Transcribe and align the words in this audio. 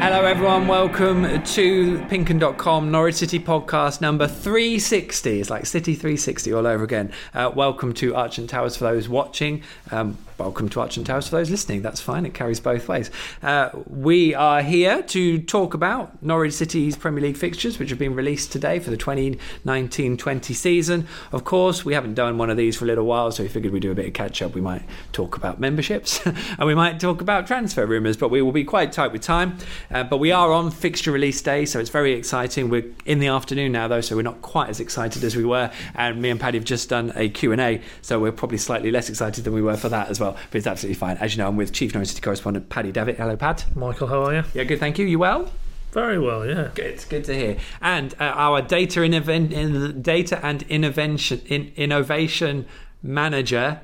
Hello, 0.00 0.24
everyone. 0.24 0.66
Welcome 0.66 1.24
to 1.24 1.98
PinkUn.com 1.98 2.90
Norwich 2.90 3.16
City 3.16 3.38
podcast 3.38 4.00
number 4.00 4.26
360. 4.26 5.40
It's 5.40 5.50
like 5.50 5.66
City 5.66 5.94
360 5.94 6.54
all 6.54 6.66
over 6.66 6.82
again. 6.82 7.12
Uh, 7.34 7.52
welcome 7.54 7.92
to 7.92 8.14
Archant 8.14 8.48
Towers 8.48 8.78
for 8.78 8.84
those 8.84 9.10
watching. 9.10 9.62
Um, 9.90 10.16
welcome 10.40 10.70
to 10.70 10.80
Archant 10.80 11.04
Towers 11.04 11.28
for 11.28 11.36
those 11.36 11.50
listening. 11.50 11.82
That's 11.82 12.00
fine, 12.00 12.24
it 12.24 12.32
carries 12.32 12.60
both 12.60 12.88
ways. 12.88 13.10
Uh, 13.42 13.68
we 13.86 14.34
are 14.34 14.62
here 14.62 15.02
to 15.02 15.38
talk 15.38 15.74
about 15.74 16.22
Norwich 16.22 16.54
City's 16.54 16.96
Premier 16.96 17.22
League 17.22 17.36
fixtures, 17.36 17.78
which 17.78 17.90
have 17.90 17.98
been 17.98 18.14
released 18.14 18.50
today 18.50 18.78
for 18.78 18.88
the 18.88 18.96
2019 18.96 20.16
20 20.16 20.54
season. 20.54 21.06
Of 21.30 21.44
course, 21.44 21.84
we 21.84 21.92
haven't 21.92 22.14
done 22.14 22.38
one 22.38 22.48
of 22.48 22.56
these 22.56 22.78
for 22.78 22.86
a 22.86 22.88
little 22.88 23.04
while, 23.04 23.30
so 23.30 23.42
we 23.42 23.50
figured 23.50 23.70
we'd 23.74 23.82
do 23.82 23.92
a 23.92 23.94
bit 23.94 24.06
of 24.06 24.14
catch 24.14 24.40
up. 24.40 24.54
We 24.54 24.62
might 24.62 24.82
talk 25.12 25.36
about 25.36 25.60
memberships 25.60 26.20
and 26.26 26.66
we 26.66 26.74
might 26.74 26.98
talk 26.98 27.20
about 27.20 27.46
transfer 27.46 27.84
rumours, 27.84 28.16
but 28.16 28.30
we 28.30 28.40
will 28.40 28.50
be 28.50 28.64
quite 28.64 28.92
tight 28.92 29.12
with 29.12 29.20
time. 29.20 29.58
Uh, 29.90 30.04
but 30.04 30.16
we 30.16 30.32
are 30.32 30.50
on 30.52 30.70
fixture 30.70 31.12
release 31.12 31.42
day, 31.42 31.66
so 31.66 31.78
it's 31.78 31.90
very 31.90 32.14
exciting. 32.14 32.70
We're 32.70 32.90
in 33.04 33.18
the 33.18 33.28
afternoon 33.28 33.72
now, 33.72 33.88
though, 33.88 34.00
so 34.00 34.16
we're 34.16 34.22
not 34.22 34.40
quite 34.40 34.70
as 34.70 34.80
excited 34.80 35.22
as 35.22 35.36
we 35.36 35.44
were. 35.44 35.70
And 35.94 36.22
me 36.22 36.30
and 36.30 36.40
Paddy 36.40 36.56
have 36.56 36.64
just 36.64 36.88
done 36.88 37.12
a 37.14 37.28
Q&A, 37.28 37.82
so 38.00 38.18
we're 38.18 38.32
probably 38.32 38.56
slightly 38.56 38.90
less 38.90 39.10
excited 39.10 39.44
than 39.44 39.52
we 39.52 39.60
were 39.60 39.76
for 39.76 39.90
that 39.90 40.08
as 40.08 40.18
well. 40.18 40.29
But 40.32 40.58
it's 40.58 40.66
absolutely 40.66 40.94
fine. 40.94 41.16
As 41.18 41.34
you 41.34 41.42
know, 41.42 41.48
I'm 41.48 41.56
with 41.56 41.72
Chief 41.72 41.94
Norwich 41.94 42.08
City 42.08 42.20
correspondent 42.20 42.68
Paddy 42.68 42.92
Davitt. 42.92 43.16
Hello, 43.16 43.36
Pad. 43.36 43.64
Michael, 43.74 44.06
how 44.06 44.24
are 44.24 44.34
you? 44.34 44.44
Yeah, 44.54 44.64
good, 44.64 44.80
thank 44.80 44.98
you. 44.98 45.06
You 45.06 45.18
well? 45.18 45.50
Very 45.92 46.18
well, 46.18 46.46
yeah. 46.46 46.70
Good, 46.74 47.04
good 47.08 47.24
to 47.24 47.34
hear. 47.34 47.56
And 47.80 48.14
uh, 48.20 48.24
our 48.24 48.62
data 48.62 49.02
in 49.02 50.02
data 50.02 50.44
and 50.44 50.62
innovation 50.62 51.40
in, 51.46 51.72
innovation 51.76 52.66
manager, 53.02 53.80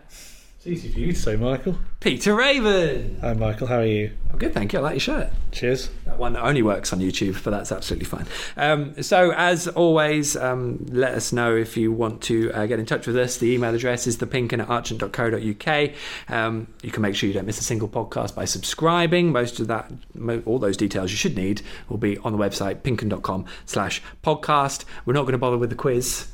It's 0.67 0.85
easy 0.85 0.93
for 0.93 0.99
you 0.99 1.13
to 1.13 1.19
say, 1.19 1.37
Michael. 1.37 1.79
Peter 2.01 2.35
Raven. 2.35 3.19
Hi, 3.21 3.35
Michael. 3.35 3.69
How 3.69 3.77
are 3.79 3.87
you? 3.87 4.11
I'm 4.33 4.37
good, 4.37 4.53
thank 4.53 4.73
you. 4.73 4.81
I 4.81 4.83
like 4.83 4.95
your 4.95 5.01
shirt. 5.01 5.31
Cheers. 5.53 5.91
That 6.07 6.19
one 6.19 6.33
that 6.33 6.43
only 6.43 6.61
works 6.61 6.93
on 6.93 6.99
YouTube, 6.99 7.41
but 7.45 7.53
that's 7.53 7.71
absolutely 7.71 8.07
fine. 8.07 8.27
Um, 8.57 9.01
so, 9.01 9.33
as 9.37 9.69
always, 9.69 10.37
um, 10.37 10.85
let 10.91 11.15
us 11.15 11.33
know 11.33 11.55
if 11.55 11.77
you 11.77 11.93
want 11.93 12.21
to 12.23 12.51
uh, 12.53 12.67
get 12.67 12.81
in 12.81 12.87
touch 12.87 13.07
with 13.07 13.17
us. 13.17 13.37
The 13.39 13.53
email 13.53 13.73
address 13.77 14.09
is 14.09 14.17
thepinkun 14.17 14.59
at 14.59 14.67
archant.co.uk. 14.67 15.91
Um, 16.37 16.67
you 16.83 16.91
can 16.91 17.03
make 17.03 17.15
sure 17.15 17.29
you 17.29 17.35
don't 17.35 17.47
miss 17.47 17.61
a 17.61 17.65
single 17.65 17.89
podcast 17.89 18.35
by 18.35 18.45
subscribing. 18.45 19.31
Most 19.31 19.61
of 19.61 19.69
that, 19.69 19.93
mo- 20.17 20.43
all 20.47 20.59
those 20.59 20.77
details 20.77 21.13
you 21.13 21.17
should 21.17 21.37
need 21.37 21.63
will 21.89 21.99
be 21.99 22.19
on 22.19 22.33
the 22.33 22.39
website, 22.39 22.81
pinkun.com 22.81 23.45
slash 23.67 24.03
podcast. 24.25 24.85
We're 25.05 25.13
not 25.15 25.23
going 25.23 25.33
to 25.33 25.39
bother 25.39 25.59
with 25.59 25.71
the 25.71 25.77
quiz. 25.77 26.27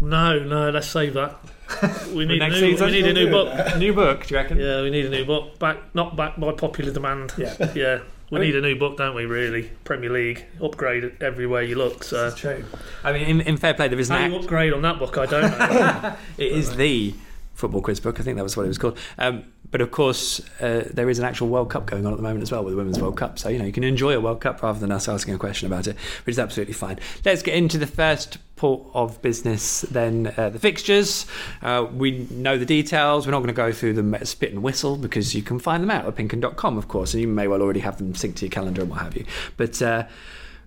No, 0.00 0.40
no, 0.40 0.70
let's 0.70 0.88
save 0.88 1.14
that. 1.14 1.38
We 2.14 2.24
need, 2.26 2.36
a 2.42 2.48
next 2.48 2.60
new, 2.60 2.70
season? 2.72 2.86
we 2.86 2.92
need 2.92 3.06
a 3.06 3.12
new 3.12 3.30
book. 3.30 3.76
New 3.78 3.92
book, 3.92 4.26
do 4.26 4.34
you 4.34 4.40
reckon? 4.40 4.58
Yeah, 4.58 4.82
we 4.82 4.90
need 4.90 5.06
a 5.06 5.10
new 5.10 5.24
book. 5.24 5.58
Back, 5.58 5.94
not 5.94 6.16
back 6.16 6.38
by 6.38 6.52
popular 6.52 6.92
demand. 6.92 7.32
Yeah. 7.36 7.54
yeah. 7.74 7.98
We 8.30 8.38
I 8.38 8.40
mean- 8.40 8.50
need 8.50 8.56
a 8.56 8.60
new 8.62 8.76
book, 8.76 8.96
don't 8.96 9.14
we? 9.14 9.26
Really, 9.26 9.70
Premier 9.84 10.10
League 10.10 10.44
upgrade 10.62 11.12
everywhere 11.20 11.62
you 11.62 11.74
look. 11.76 12.04
So 12.04 12.28
It's 12.28 12.36
true. 12.36 12.64
I 13.04 13.12
mean, 13.12 13.26
in, 13.26 13.40
in 13.42 13.56
fair 13.56 13.74
play, 13.74 13.88
there 13.88 13.98
is 13.98 14.10
an 14.10 14.16
how 14.16 14.22
act- 14.24 14.32
you 14.32 14.38
upgrade 14.40 14.72
on 14.72 14.82
that 14.82 14.98
book, 14.98 15.18
I 15.18 15.26
don't 15.26 15.42
know. 15.58 16.16
It 16.38 16.52
is 16.52 16.76
the 16.76 17.14
football 17.54 17.82
quiz 17.82 18.00
book. 18.00 18.18
I 18.20 18.22
think 18.22 18.36
that 18.36 18.42
was 18.42 18.56
what 18.56 18.64
it 18.64 18.68
was 18.68 18.78
called. 18.78 18.98
Um, 19.18 19.44
but 19.72 19.80
of 19.80 19.90
course, 19.90 20.40
uh, 20.60 20.88
there 20.92 21.10
is 21.10 21.18
an 21.18 21.24
actual 21.24 21.48
World 21.48 21.70
Cup 21.70 21.86
going 21.86 22.06
on 22.06 22.12
at 22.12 22.16
the 22.16 22.22
moment 22.22 22.42
as 22.42 22.52
well 22.52 22.62
with 22.62 22.74
the 22.74 22.76
Women's 22.76 23.00
World 23.00 23.16
Cup. 23.16 23.38
So, 23.38 23.48
you 23.48 23.58
know, 23.58 23.64
you 23.64 23.72
can 23.72 23.82
enjoy 23.82 24.14
a 24.14 24.20
World 24.20 24.42
Cup 24.42 24.62
rather 24.62 24.78
than 24.78 24.92
us 24.92 25.08
asking 25.08 25.34
a 25.34 25.38
question 25.38 25.66
about 25.66 25.86
it, 25.86 25.96
which 26.24 26.34
is 26.34 26.38
absolutely 26.38 26.74
fine. 26.74 27.00
Let's 27.24 27.42
get 27.42 27.54
into 27.54 27.78
the 27.78 27.86
first 27.86 28.36
port 28.56 28.86
of 28.94 29.20
business 29.22 29.80
then 29.80 30.32
uh, 30.36 30.50
the 30.50 30.58
fixtures. 30.58 31.26
Uh, 31.62 31.86
we 31.90 32.28
know 32.30 32.58
the 32.58 32.66
details. 32.66 33.26
We're 33.26 33.32
not 33.32 33.38
going 33.38 33.48
to 33.48 33.54
go 33.54 33.72
through 33.72 33.94
them 33.94 34.14
at 34.14 34.28
spit 34.28 34.52
and 34.52 34.62
whistle 34.62 34.96
because 34.98 35.34
you 35.34 35.42
can 35.42 35.58
find 35.58 35.82
them 35.82 35.90
out 35.90 36.06
at 36.06 36.14
pinkun.com, 36.14 36.76
of 36.76 36.86
course, 36.88 37.14
and 37.14 37.22
you 37.22 37.28
may 37.28 37.48
well 37.48 37.62
already 37.62 37.80
have 37.80 37.96
them 37.96 38.12
synced 38.12 38.36
to 38.36 38.44
your 38.44 38.50
calendar 38.50 38.82
and 38.82 38.90
what 38.90 39.00
have 39.00 39.16
you. 39.16 39.24
But. 39.56 39.82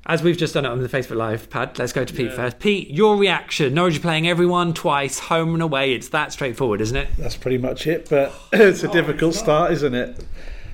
As 0.08 0.22
we've 0.22 0.38
just 0.38 0.54
done 0.54 0.66
it 0.66 0.70
on 0.70 0.82
the 0.84 0.88
Facebook 0.90 1.16
Live 1.18 1.50
pad, 1.50 1.80
let's 1.80 1.92
go 1.92 2.06
to 2.06 2.14
Pete 2.14 2.28
Yeah. 2.28 2.36
first. 2.36 2.60
Pete, 2.60 2.92
your 2.92 3.18
reaction. 3.18 3.74
Norwich 3.74 3.98
are 3.98 4.02
playing 4.02 4.28
everyone 4.28 4.74
twice, 4.74 5.18
home 5.18 5.54
and 5.54 5.64
away. 5.64 5.94
It's 5.94 6.10
that 6.10 6.32
straightforward, 6.32 6.80
isn't 6.82 6.96
it? 6.96 7.08
That's 7.18 7.36
pretty 7.36 7.58
much 7.58 7.88
it. 7.88 8.08
But 8.10 8.32
it's 8.54 8.84
a 8.84 8.88
difficult 8.88 9.34
start, 9.34 9.72
isn't 9.72 9.96
it? 9.96 10.24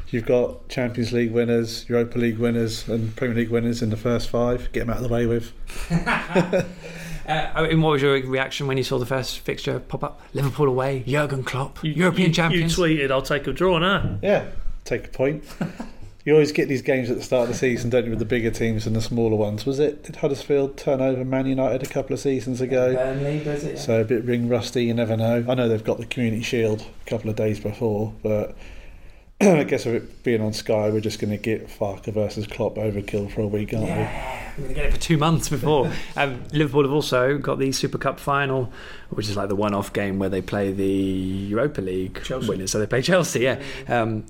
You've 0.10 0.26
got 0.26 0.68
Champions 0.68 1.14
League 1.14 1.32
winners, 1.32 1.86
Europa 1.88 2.20
League 2.20 2.38
winners, 2.40 2.86
and 2.90 3.16
Premier 3.16 3.38
League 3.38 3.50
winners 3.50 3.82
in 3.82 3.90
the 3.90 3.96
first 3.96 4.28
five. 4.30 4.70
Get 4.74 4.82
them 4.82 4.90
out 4.90 4.98
of 4.98 5.04
the 5.04 5.10
way 5.10 5.26
with. 5.26 5.54
Uh, 7.28 7.50
I 7.54 7.68
mean, 7.68 7.82
what 7.84 7.92
was 7.92 8.02
your 8.02 8.14
reaction 8.14 8.66
when 8.66 8.78
you 8.78 8.84
saw 8.84 8.98
the 8.98 9.06
first 9.06 9.40
fixture 9.40 9.80
pop 9.80 10.04
up? 10.04 10.22
Liverpool 10.34 10.68
away, 10.68 11.04
Jurgen 11.08 11.44
Klopp, 11.44 11.78
European 11.84 12.30
you, 12.30 12.34
champions. 12.34 12.76
You 12.78 12.84
tweeted, 12.84 13.12
"I'll 13.12 13.22
take 13.22 13.46
a 13.46 13.54
draw 13.54 13.78
now." 13.78 14.18
Yeah, 14.24 14.48
take 14.86 15.06
a 15.06 15.10
point. 15.10 15.44
You 16.24 16.34
always 16.34 16.52
get 16.52 16.68
these 16.68 16.84
games 16.84 17.10
at 17.10 17.18
the 17.18 17.24
start 17.24 17.44
of 17.44 17.50
the 17.50 17.56
season, 17.56 17.90
don't 17.90 18.04
you, 18.04 18.12
with 18.12 18.20
the 18.20 18.26
bigger 18.26 18.52
teams 18.52 18.86
and 18.86 18.96
the 18.96 19.02
smaller 19.02 19.36
ones. 19.36 19.66
Was 19.66 19.80
it? 19.80 20.04
Did 20.04 20.18
Huddersfield 20.18 20.78
turn 20.78 21.02
over 21.02 21.26
Man 21.26 21.48
United 21.48 21.82
a 21.82 21.88
couple 21.88 22.14
of 22.14 22.20
seasons 22.20 22.62
ago? 22.62 22.94
Burnley, 22.94 23.44
does 23.44 23.64
it? 23.64 23.80
So 23.80 24.02
a 24.02 24.04
bit 24.04 24.24
ring 24.24 24.48
rusty, 24.48 24.86
you 24.86 24.94
never 24.94 25.18
know. 25.18 25.44
I 25.50 25.56
know 25.56 25.68
they've 25.68 25.84
got 25.84 25.98
the 25.98 26.06
Community 26.06 26.44
Shield 26.44 26.86
a 27.06 27.10
couple 27.10 27.32
of 27.32 27.36
days 27.36 27.60
before, 27.60 28.14
but 28.22 28.56
I 29.42 29.64
guess 29.64 29.86
with 29.86 29.96
it 29.96 30.24
being 30.24 30.42
on 30.42 30.54
Sky, 30.54 30.90
we're 30.92 31.00
just 31.00 31.20
going 31.20 31.32
to 31.32 31.38
get 31.38 31.68
Farke 31.68 32.14
versus 32.14 32.46
Klopp 32.46 32.76
overkill 32.76 33.32
for 33.32 33.42
a 33.42 33.48
week, 33.48 33.74
aren't 33.74 33.88
Yeah, 33.88 34.41
we're 34.58 34.64
going 34.64 34.68
to 34.70 34.74
get 34.82 34.86
it 34.86 34.94
for 34.94 35.00
two 35.00 35.18
months 35.18 35.50
before. 35.50 35.92
um, 36.16 36.44
Liverpool 36.54 36.84
have 36.84 36.92
also 36.92 37.38
got 37.38 37.60
the 37.60 37.72
Super 37.72 37.98
Cup 37.98 38.20
final, 38.20 38.72
which 39.10 39.28
is 39.30 39.36
like 39.38 39.50
the 39.50 39.56
one-off 39.56 39.92
game 39.94 40.20
where 40.20 40.30
they 40.30 40.42
play 40.42 40.72
the 40.72 40.86
Europa 40.86 41.82
League 41.82 42.22
Chelsea. 42.24 42.48
winners. 42.48 42.72
So 42.72 42.80
they 42.80 42.88
play 42.88 43.02
Chelsea, 43.02 43.42
yeah, 43.42 43.62
um, 43.88 44.26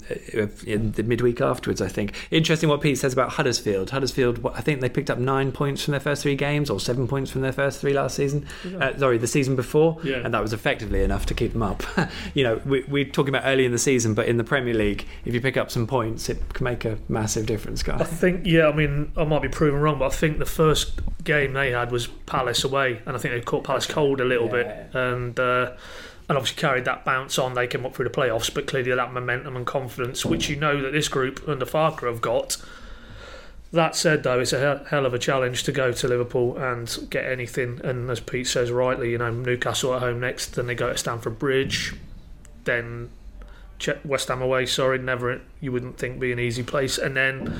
in 0.66 0.92
the 0.94 1.04
midweek 1.04 1.42
afterwards. 1.42 1.82
I 1.82 1.88
think 1.88 2.14
interesting 2.32 2.70
what 2.70 2.82
Pete 2.82 2.98
says 2.98 3.14
about 3.14 3.32
Huddersfield. 3.32 3.90
Huddersfield, 3.92 4.46
I 4.54 4.62
think 4.62 4.82
they 4.82 4.90
picked 4.90 5.10
up 5.10 5.18
nine 5.18 5.52
points 5.52 5.84
from 5.84 5.92
their 5.92 6.00
first 6.00 6.24
three 6.24 6.36
games, 6.36 6.70
or 6.70 6.80
seven 6.80 7.08
points 7.08 7.32
from 7.32 7.42
their 7.42 7.52
first 7.52 7.80
three 7.82 7.94
last 7.94 8.16
season. 8.16 8.46
Uh, 8.80 8.98
sorry, 8.98 9.18
the 9.18 9.28
season 9.28 9.56
before, 9.56 9.98
Yeah. 10.04 10.18
and 10.18 10.34
that 10.34 10.42
was 10.42 10.54
effectively 10.54 11.04
enough 11.04 11.26
to 11.28 11.34
keep 11.34 11.54
them 11.54 11.64
up. 11.64 11.84
you 12.34 12.44
know, 12.44 12.62
we, 12.66 12.84
we're 12.88 13.06
talking 13.06 13.30
about 13.34 13.44
early 13.46 13.66
in 13.66 13.72
the 13.72 13.78
season, 13.80 14.14
but 14.14 14.28
in 14.28 14.38
the 14.38 14.44
Premier 14.44 14.74
League, 14.74 15.06
if 15.26 15.34
you 15.34 15.42
pick 15.42 15.58
up 15.58 15.70
some 15.72 15.86
points, 15.88 16.30
it 16.30 16.38
can 16.54 16.64
make 16.64 16.86
a 16.86 16.98
massive 17.08 17.46
difference, 17.46 17.84
guys. 17.84 18.02
I 18.02 18.06
think, 18.06 18.46
yeah, 18.46 18.68
I 18.68 18.74
mean, 18.74 19.12
I 19.16 19.24
might 19.26 19.42
be 19.42 19.50
proven 19.50 19.80
wrong, 19.82 20.00
but 20.00 20.06
I 20.06 20.11
think 20.14 20.40
the 20.40 20.46
first 20.46 21.00
game 21.24 21.54
they 21.54 21.72
had 21.72 21.92
was 21.92 22.08
Palace 22.08 22.64
away, 22.64 23.02
and 23.06 23.16
I 23.16 23.20
think 23.20 23.34
they 23.34 23.42
caught 23.42 23.64
Palace 23.64 23.86
cold 23.86 24.22
a 24.22 24.26
little 24.26 24.48
bit, 24.48 24.68
and 24.94 25.40
uh, 25.40 25.74
and 26.30 26.38
obviously 26.38 26.60
carried 26.60 26.86
that 26.86 27.04
bounce 27.04 27.38
on. 27.38 27.54
They 27.54 27.68
came 27.68 27.86
up 27.86 27.96
through 27.96 28.06
the 28.06 28.12
playoffs, 28.12 28.54
but 28.54 28.68
clearly 28.68 28.94
that 28.94 29.14
momentum 29.14 29.56
and 29.56 29.66
confidence, 29.66 30.26
which 30.26 30.50
you 30.50 30.56
know 30.56 30.82
that 30.82 30.92
this 30.92 31.08
group 31.08 31.42
under 31.48 31.66
Farke 31.66 32.06
have 32.08 32.22
got. 32.22 32.58
That 33.74 33.96
said, 33.96 34.24
though, 34.24 34.40
it's 34.40 34.52
a 34.52 34.86
hell 34.90 35.06
of 35.06 35.14
a 35.14 35.20
challenge 35.20 35.64
to 35.64 35.72
go 35.72 35.94
to 35.94 36.08
Liverpool 36.08 36.58
and 36.58 36.94
get 37.10 37.26
anything. 37.26 37.80
And 37.84 38.10
as 38.10 38.20
Pete 38.20 38.48
says 38.48 38.70
rightly, 38.70 39.12
you 39.12 39.18
know, 39.18 39.32
Newcastle 39.32 39.94
at 39.94 40.02
home 40.02 40.20
next, 40.20 40.56
then 40.56 40.68
they 40.68 40.76
go 40.76 40.92
to 40.92 40.98
Stamford 40.98 41.40
Bridge, 41.40 41.94
then 42.66 43.10
West 44.04 44.28
Ham 44.28 44.42
away. 44.42 44.66
Sorry, 44.66 45.00
never 45.00 45.42
you 45.62 45.72
wouldn't 45.72 45.98
think 45.98 46.20
be 46.20 46.32
an 46.32 46.40
easy 46.40 46.64
place, 46.64 46.98
and 46.98 47.16
then 47.16 47.58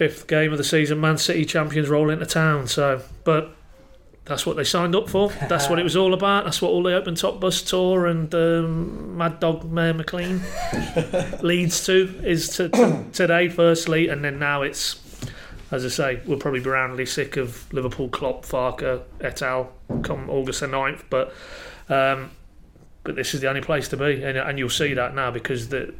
fifth 0.00 0.26
game 0.26 0.50
of 0.50 0.56
the 0.56 0.64
season, 0.64 0.98
Man 0.98 1.18
City 1.18 1.44
champions 1.44 1.90
roll 1.90 2.08
into 2.08 2.24
town. 2.24 2.66
So, 2.66 3.02
but 3.22 3.54
that's 4.24 4.46
what 4.46 4.56
they 4.56 4.64
signed 4.64 4.96
up 4.96 5.10
for. 5.10 5.28
That's 5.48 5.68
what 5.68 5.78
it 5.78 5.82
was 5.82 5.94
all 5.94 6.14
about. 6.14 6.44
That's 6.44 6.62
what 6.62 6.70
all 6.70 6.82
the 6.82 6.94
open 6.94 7.16
top 7.16 7.38
bus 7.38 7.60
tour 7.60 8.06
and 8.06 8.34
um, 8.34 9.18
Mad 9.18 9.40
Dog 9.40 9.70
Mayor 9.70 9.92
McLean 9.92 10.40
leads 11.42 11.84
to 11.84 12.18
is 12.24 12.48
to, 12.56 12.70
to 12.70 13.04
today, 13.12 13.50
firstly, 13.50 14.08
and 14.08 14.24
then 14.24 14.38
now 14.38 14.62
it's. 14.62 14.98
As 15.70 15.84
I 15.84 15.88
say, 15.88 16.20
we'll 16.24 16.38
probably 16.38 16.60
be 16.60 16.70
roundly 16.70 17.06
sick 17.06 17.36
of 17.36 17.70
Liverpool, 17.72 18.08
Klopp, 18.08 18.44
Farke, 18.44 19.02
et 19.20 19.42
al. 19.42 19.70
come 20.02 20.28
August 20.30 20.60
the 20.60 20.66
9th, 20.66 21.02
but 21.10 21.32
um, 21.88 22.30
but 23.02 23.16
this 23.16 23.34
is 23.34 23.40
the 23.40 23.48
only 23.48 23.62
place 23.62 23.88
to 23.88 23.96
be, 23.96 24.22
and, 24.22 24.36
and 24.36 24.58
you'll 24.58 24.68
see 24.68 24.94
that 24.94 25.14
now 25.14 25.30
because 25.30 25.68
the 25.68 25.94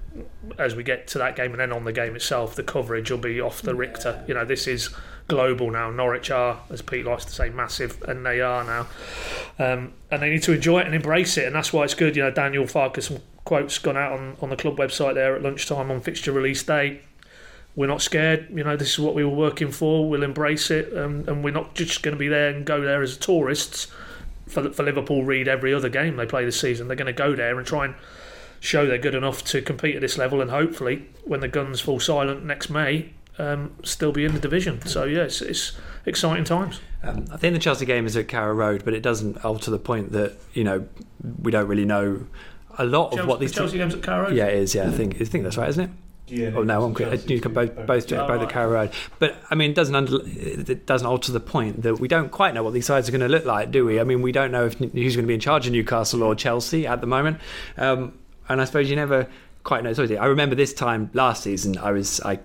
as 0.58 0.74
we 0.74 0.82
get 0.82 1.06
to 1.08 1.18
that 1.18 1.36
game 1.36 1.52
and 1.52 1.60
then 1.60 1.72
on 1.72 1.84
the 1.84 1.92
game 1.92 2.14
itself, 2.14 2.54
the 2.54 2.62
coverage 2.62 3.10
will 3.10 3.18
be 3.18 3.40
off 3.40 3.62
the 3.62 3.74
Richter. 3.74 4.22
You 4.28 4.34
know, 4.34 4.44
this 4.44 4.66
is 4.66 4.90
global 5.28 5.70
now. 5.70 5.90
Norwich 5.90 6.30
are, 6.30 6.60
as 6.70 6.82
Pete 6.82 7.06
likes 7.06 7.24
to 7.24 7.32
say, 7.32 7.48
massive, 7.48 8.02
and 8.02 8.26
they 8.26 8.40
are 8.40 8.64
now. 8.64 8.88
Um, 9.58 9.94
and 10.10 10.20
they 10.20 10.30
need 10.30 10.42
to 10.42 10.52
enjoy 10.52 10.80
it 10.80 10.86
and 10.86 10.94
embrace 10.94 11.38
it, 11.38 11.46
and 11.46 11.54
that's 11.54 11.72
why 11.72 11.84
it's 11.84 11.94
good. 11.94 12.16
You 12.16 12.24
know, 12.24 12.30
Daniel 12.30 12.66
Farke's, 12.66 13.06
some 13.06 13.18
quotes 13.44 13.78
gone 13.78 13.96
out 13.96 14.12
on, 14.12 14.36
on 14.42 14.50
the 14.50 14.56
club 14.56 14.76
website 14.76 15.14
there 15.14 15.34
at 15.34 15.42
lunchtime 15.42 15.90
on 15.90 16.00
fixture 16.00 16.32
release 16.32 16.62
day. 16.62 17.00
We're 17.76 17.86
not 17.86 18.02
scared. 18.02 18.48
You 18.50 18.64
know, 18.64 18.76
this 18.76 18.90
is 18.90 18.98
what 18.98 19.14
we 19.14 19.24
were 19.24 19.34
working 19.34 19.70
for. 19.70 20.08
We'll 20.08 20.24
embrace 20.24 20.70
it, 20.70 20.96
um, 20.98 21.24
and 21.28 21.42
we're 21.42 21.54
not 21.54 21.74
just 21.74 22.02
going 22.02 22.14
to 22.14 22.18
be 22.18 22.28
there 22.28 22.50
and 22.50 22.66
go 22.66 22.80
there 22.80 23.00
as 23.00 23.16
tourists. 23.16 23.86
For, 24.50 24.70
for 24.72 24.82
Liverpool, 24.82 25.24
read 25.24 25.48
every 25.48 25.72
other 25.72 25.88
game 25.88 26.16
they 26.16 26.26
play 26.26 26.44
this 26.44 26.60
season. 26.60 26.88
They're 26.88 26.96
going 26.96 27.06
to 27.06 27.12
go 27.12 27.34
there 27.34 27.58
and 27.58 27.66
try 27.66 27.86
and 27.86 27.94
show 28.60 28.86
they're 28.86 28.98
good 28.98 29.14
enough 29.14 29.42
to 29.44 29.62
compete 29.62 29.94
at 29.96 30.00
this 30.00 30.18
level, 30.18 30.40
and 30.40 30.50
hopefully, 30.50 31.06
when 31.24 31.40
the 31.40 31.48
guns 31.48 31.80
fall 31.80 31.98
silent 31.98 32.44
next 32.44 32.68
May, 32.70 33.10
um, 33.38 33.74
still 33.82 34.12
be 34.12 34.24
in 34.24 34.34
the 34.34 34.40
division. 34.40 34.86
So 34.86 35.04
yeah, 35.04 35.22
it's, 35.22 35.40
it's 35.40 35.72
exciting 36.04 36.44
times. 36.44 36.80
Um, 37.02 37.24
I 37.32 37.38
think 37.38 37.54
the 37.54 37.60
Chelsea 37.60 37.86
game 37.86 38.06
is 38.06 38.16
at 38.16 38.28
Carrow 38.28 38.52
Road, 38.54 38.84
but 38.84 38.92
it 38.92 39.02
doesn't 39.02 39.44
alter 39.44 39.70
the 39.70 39.78
point 39.78 40.12
that 40.12 40.36
you 40.52 40.64
know 40.64 40.86
we 41.40 41.50
don't 41.50 41.66
really 41.66 41.86
know 41.86 42.26
a 42.78 42.84
lot 42.84 43.10
Chelsea, 43.10 43.20
of 43.22 43.28
what 43.28 43.40
these. 43.40 43.52
Chelsea 43.52 43.78
games 43.78 43.94
at 43.94 44.02
Carrow 44.02 44.28
Road. 44.28 44.36
Yeah, 44.36 44.46
it 44.46 44.58
is. 44.58 44.74
Yeah, 44.74 44.88
I 44.88 44.90
think 44.90 45.20
I 45.20 45.24
think 45.24 45.44
that's 45.44 45.56
right, 45.56 45.68
isn't 45.70 45.84
it? 45.84 45.90
Yeah. 46.30 46.52
Oh 46.54 46.62
no, 46.62 46.84
I'm 46.84 46.94
quick. 46.94 47.28
You 47.28 47.40
can 47.40 47.52
both 47.52 47.74
both 47.74 48.08
both 48.08 48.40
the 48.40 48.46
Carrow 48.46 48.70
Road, 48.70 48.90
but 49.18 49.36
I 49.50 49.54
mean, 49.54 49.70
it 49.70 49.74
doesn't 49.74 49.94
under, 49.94 50.18
it 50.24 50.86
doesn't 50.86 51.06
alter 51.06 51.32
the 51.32 51.40
point 51.40 51.82
that 51.82 51.98
we 51.98 52.08
don't 52.08 52.30
quite 52.30 52.54
know 52.54 52.62
what 52.62 52.72
these 52.72 52.86
sides 52.86 53.08
are 53.08 53.12
going 53.12 53.20
to 53.20 53.28
look 53.28 53.44
like, 53.44 53.70
do 53.70 53.84
we? 53.84 54.00
I 54.00 54.04
mean, 54.04 54.22
we 54.22 54.32
don't 54.32 54.52
know 54.52 54.66
if 54.66 54.74
who's 54.78 55.16
going 55.16 55.24
to 55.24 55.28
be 55.28 55.34
in 55.34 55.40
charge 55.40 55.66
of 55.66 55.72
Newcastle 55.72 56.22
or 56.22 56.34
Chelsea 56.34 56.86
at 56.86 57.00
the 57.00 57.06
moment, 57.06 57.38
um, 57.76 58.18
and 58.48 58.60
I 58.60 58.64
suppose 58.64 58.88
you 58.88 58.96
never 58.96 59.28
quite 59.64 59.84
know. 59.84 59.92
Sorry, 59.92 60.16
I 60.16 60.26
remember 60.26 60.54
this 60.54 60.72
time 60.72 61.10
last 61.12 61.42
season, 61.42 61.76
I 61.78 61.92
was 61.92 62.20
I 62.20 62.40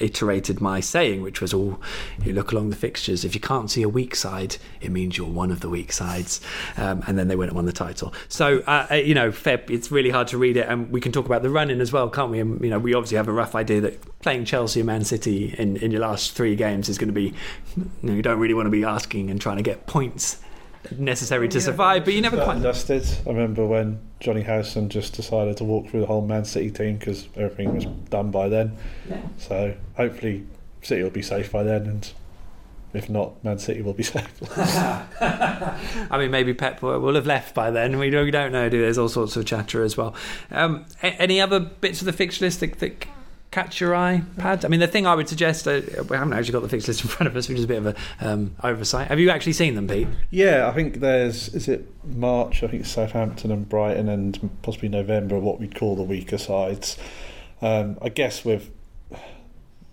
iterated 0.00 0.60
my 0.60 0.80
saying, 0.80 1.22
which 1.22 1.40
was, 1.40 1.52
"Oh, 1.52 1.78
you 2.24 2.32
look 2.32 2.52
along 2.52 2.70
the 2.70 2.76
fixtures. 2.76 3.24
If 3.24 3.34
you 3.34 3.40
can't 3.40 3.70
see 3.70 3.82
a 3.82 3.88
weak 3.88 4.14
side, 4.14 4.56
it 4.80 4.90
means 4.90 5.16
you're 5.16 5.26
one 5.26 5.50
of 5.50 5.60
the 5.60 5.68
weak 5.68 5.92
sides." 5.92 6.40
Um, 6.76 7.02
and 7.06 7.18
then 7.18 7.28
they 7.28 7.36
went 7.36 7.50
and 7.50 7.56
won 7.56 7.66
the 7.66 7.72
title. 7.72 8.14
So 8.28 8.60
uh, 8.66 8.86
uh, 8.90 8.94
you 8.94 9.14
know, 9.14 9.30
Feb, 9.30 9.70
it's 9.70 9.90
really 9.90 10.10
hard 10.10 10.28
to 10.28 10.38
read 10.38 10.56
it, 10.56 10.68
and 10.68 10.90
we 10.90 11.00
can 11.00 11.12
talk 11.12 11.26
about 11.26 11.42
the 11.42 11.50
running 11.50 11.80
as 11.80 11.92
well, 11.92 12.08
can't 12.08 12.30
we? 12.30 12.40
And, 12.40 12.60
you 12.60 12.70
know, 12.70 12.78
we 12.78 12.94
obviously 12.94 13.16
have 13.16 13.28
a 13.28 13.32
rough 13.32 13.54
idea 13.54 13.80
that 13.80 14.20
playing 14.20 14.44
Chelsea 14.44 14.80
and 14.80 14.86
Man 14.86 15.04
City 15.04 15.54
in, 15.58 15.76
in 15.78 15.90
your 15.90 16.00
last 16.00 16.32
three 16.32 16.56
games 16.56 16.88
is 16.88 16.98
going 16.98 17.08
to 17.08 17.14
be, 17.14 17.34
you, 17.76 17.90
know, 18.02 18.12
you 18.12 18.22
don't 18.22 18.38
really 18.38 18.54
want 18.54 18.66
to 18.66 18.70
be 18.70 18.84
asking 18.84 19.30
and 19.30 19.40
trying 19.40 19.56
to 19.56 19.62
get 19.62 19.86
points 19.86 20.38
necessary 20.90 21.48
to 21.48 21.60
survive, 21.60 22.04
but 22.04 22.14
you 22.14 22.20
never 22.20 22.42
quite. 22.42 22.62
Dusted. 22.62 23.06
I 23.26 23.30
remember 23.30 23.66
when 23.66 24.00
Jonny 24.20 24.42
Howson 24.42 24.88
just 24.88 25.14
decided 25.14 25.56
to 25.58 25.64
walk 25.64 25.88
through 25.88 26.00
the 26.00 26.06
whole 26.06 26.22
Man 26.22 26.44
City 26.44 26.70
team 26.70 26.98
because 26.98 27.28
everything 27.36 27.74
was 27.74 27.84
done 28.10 28.30
by 28.30 28.48
then. 28.48 28.76
Yeah. 29.08 29.22
So 29.38 29.74
hopefully 29.96 30.46
City 30.82 31.02
will 31.02 31.10
be 31.10 31.22
safe 31.22 31.52
by 31.52 31.62
then, 31.62 31.86
and 31.86 32.12
if 32.92 33.08
not, 33.08 33.42
Man 33.44 33.58
City 33.58 33.82
will 33.82 33.94
be 33.94 34.02
safe. 34.02 34.28
I 34.58 36.18
mean, 36.18 36.30
maybe 36.30 36.54
Pep 36.54 36.82
will 36.82 36.98
will 37.00 37.14
have 37.14 37.26
left 37.26 37.54
by 37.54 37.70
then. 37.70 37.98
We 37.98 38.10
don't, 38.10 38.24
we 38.24 38.30
don't 38.30 38.52
know. 38.52 38.68
Do 38.68 38.80
there's 38.80 38.98
all 38.98 39.08
sorts 39.08 39.36
of 39.36 39.44
chatter 39.44 39.82
as 39.82 39.96
well. 39.96 40.14
Um, 40.50 40.86
any 41.02 41.40
other 41.40 41.60
bits 41.60 42.00
of 42.00 42.06
the 42.06 42.12
fixture 42.12 42.44
list 42.44 42.60
that, 42.60 42.78
that 42.80 43.06
catch 43.52 43.80
your 43.80 43.94
eye, 43.94 44.22
Pad? 44.38 44.64
I 44.64 44.68
mean, 44.68 44.80
the 44.80 44.88
thing 44.88 45.06
I 45.06 45.14
would 45.14 45.28
suggest, 45.28 45.68
uh, 45.68 45.82
we 46.08 46.16
haven't 46.16 46.32
actually 46.32 46.52
got 46.52 46.62
the 46.62 46.68
fixture 46.68 46.90
list 46.90 47.04
in 47.04 47.08
front 47.10 47.28
of 47.28 47.36
us, 47.36 47.48
which 47.48 47.58
is 47.58 47.64
a 47.64 47.68
bit 47.68 47.78
of 47.78 47.86
a 47.86 47.94
um, 48.20 48.56
oversight. 48.64 49.08
Have 49.08 49.20
you 49.20 49.30
actually 49.30 49.52
seen 49.52 49.76
them, 49.76 49.86
Pete? 49.86 50.08
yeah, 50.30 50.66
I 50.66 50.72
think 50.72 50.98
there's 50.98 51.48
is 51.54 51.68
it 51.68 51.86
March? 52.04 52.64
I 52.64 52.66
think 52.66 52.84
Southampton 52.86 53.52
and 53.52 53.68
Brighton, 53.68 54.08
and 54.08 54.50
possibly 54.62 54.88
November. 54.88 55.38
What 55.38 55.60
we'd 55.60 55.76
call 55.76 55.94
the 55.94 56.02
weaker 56.02 56.38
sides. 56.38 56.98
Um, 57.60 57.96
I 58.02 58.08
guess 58.08 58.44
with 58.44 58.70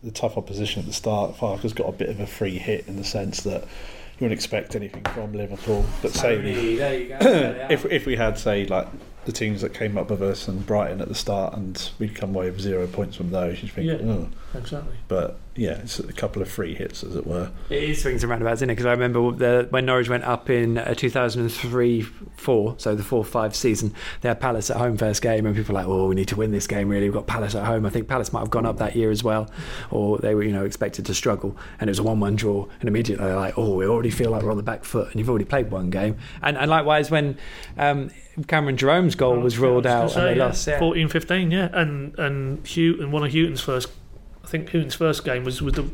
the 0.01 0.11
tough 0.11 0.38
opposition 0.38 0.79
at 0.79 0.88
the 0.88 0.94
start, 0.94 1.35
Farke's 1.35 1.73
got 1.73 1.89
a 1.89 1.91
bit 1.91 2.09
of 2.09 2.19
a 2.19 2.25
free 2.25 2.57
hit 2.57 2.88
in 2.88 2.95
the 2.95 3.03
sense 3.03 3.44
that 3.44 3.61
you 3.63 4.25
wouldn't 4.25 4.38
expect 4.39 4.75
anything 4.75 5.03
from 5.13 5.33
Liverpool. 5.33 5.85
But 6.01 6.11
say 6.11 6.38
there 6.77 7.00
you 7.00 7.09
go. 7.09 7.17
if 7.69 7.85
if 7.85 8.06
we 8.06 8.15
had 8.15 8.38
say 8.38 8.65
like 8.65 8.88
the 9.30 9.38
teams 9.38 9.62
that 9.62 9.76
came 9.76 9.96
up 9.96 10.10
with 10.10 10.24
us 10.24 10.48
and 10.48 10.66
Brighton 10.66 11.02
at 11.02 11.08
the 11.08 11.14
start, 11.14 11.54
and 11.56 11.92
we'd 12.00 12.16
come 12.16 12.36
away 12.36 12.50
with 12.50 12.60
zero 12.60 12.88
points 12.88 13.16
from 13.16 13.30
those, 13.30 13.62
you'd 13.62 13.72
think, 13.72 13.86
Yeah. 13.88 13.98
oh. 14.02 14.28
Exactly. 14.56 14.96
But 15.07 15.38
yeah, 15.56 15.74
it's 15.74 16.00
a 16.00 16.13
couple 16.13 16.42
of 16.42 16.50
free 16.50 16.74
hits, 16.74 17.04
as 17.04 17.16
it 17.16 17.28
were. 17.28 17.51
It 17.69 17.84
is 17.84 18.01
swings 18.01 18.24
and 18.24 18.30
roundabouts, 18.30 18.60
isn't 18.60 18.69
it? 18.69 18.74
Because 18.74 18.86
I 18.86 18.92
remember 18.92 19.31
the, 19.31 19.68
when 19.69 19.86
Norwich 19.86 20.10
went 20.10 20.24
up 20.24 20.50
in 20.50 20.78
uh, 20.78 20.94
2003 20.94 22.01
4, 22.01 22.75
so 22.78 22.96
the 22.96 23.04
4 23.04 23.25
5 23.25 23.56
season, 23.56 23.94
they 24.22 24.30
had 24.30 24.40
Palace 24.40 24.69
at 24.69 24.78
home 24.78 24.98
first 24.98 25.22
game, 25.22 25.46
and 25.46 25.56
people 25.56 25.74
were 25.74 25.81
like, 25.81 25.88
oh, 25.88 26.07
we 26.07 26.16
need 26.16 26.30
to 26.30 26.36
win 26.36 26.51
this 26.51 26.66
game, 26.66 26.90
really. 26.90 27.06
We've 27.06 27.13
got 27.13 27.28
Palace 27.28 27.56
at 27.56 27.66
home. 27.66 27.86
I 27.86 27.90
think 27.90 28.07
Palace 28.07 28.31
might 28.31 28.40
have 28.40 28.50
gone 28.50 28.66
up 28.66 28.78
that 28.78 28.96
year 28.96 29.12
as 29.12 29.24
well, 29.24 29.50
or 29.92 30.18
they 30.18 30.34
were, 30.34 30.44
you 30.44 30.54
know, 30.54 30.66
expected 30.66 31.06
to 31.07 31.13
struggle, 31.13 31.56
and 31.80 31.90
it 31.90 31.92
was 31.92 32.00
a 32.00 32.04
1 32.04 32.19
1 32.19 32.36
draw, 32.36 32.66
and 32.80 32.88
immediately 32.88 33.25
they're 33.25 33.36
like, 33.36 33.57
oh, 33.57 33.75
we 33.75 33.86
already 33.86 34.12
feel 34.12 34.31
like 34.31 34.44
we're 34.44 34.52
on 34.52 34.57
the 34.57 34.63
back 34.63 34.84
foot, 34.84 35.07
and 35.12 35.19
you've 35.19 35.30
already 35.30 35.45
played 35.45 35.72
one 35.72 35.90
game. 35.90 36.18
And, 36.42 36.57
and 36.57 36.69
likewise, 36.69 37.12
when 37.12 37.38
um, 37.78 38.12
Cameron 38.48 38.78
Jerome's 38.78 39.16
goal 39.16 39.40
was 39.40 39.57
ruled 39.57 39.86
out 39.86 40.06
was 40.06 40.16
and 40.16 40.28
they 40.28 40.34
say, 40.34 40.40
lost, 40.40 40.68
yeah, 40.68 40.74
yeah. 40.75 40.80
14 40.80 41.07
15, 41.10 41.52
yeah. 41.52 41.69
And 41.74 42.18
and 42.18 42.66
Hugh 42.66 43.02
and 43.02 43.12
one 43.12 43.24
of 43.24 43.31
Hughton's 43.31 43.62
first, 43.62 43.90
I 43.90 43.92
think 44.50 44.69
Hughton's 44.69 44.96
first 44.96 45.24
game 45.24 45.44
was, 45.44 45.62
was 45.62 45.74
the 45.74 45.90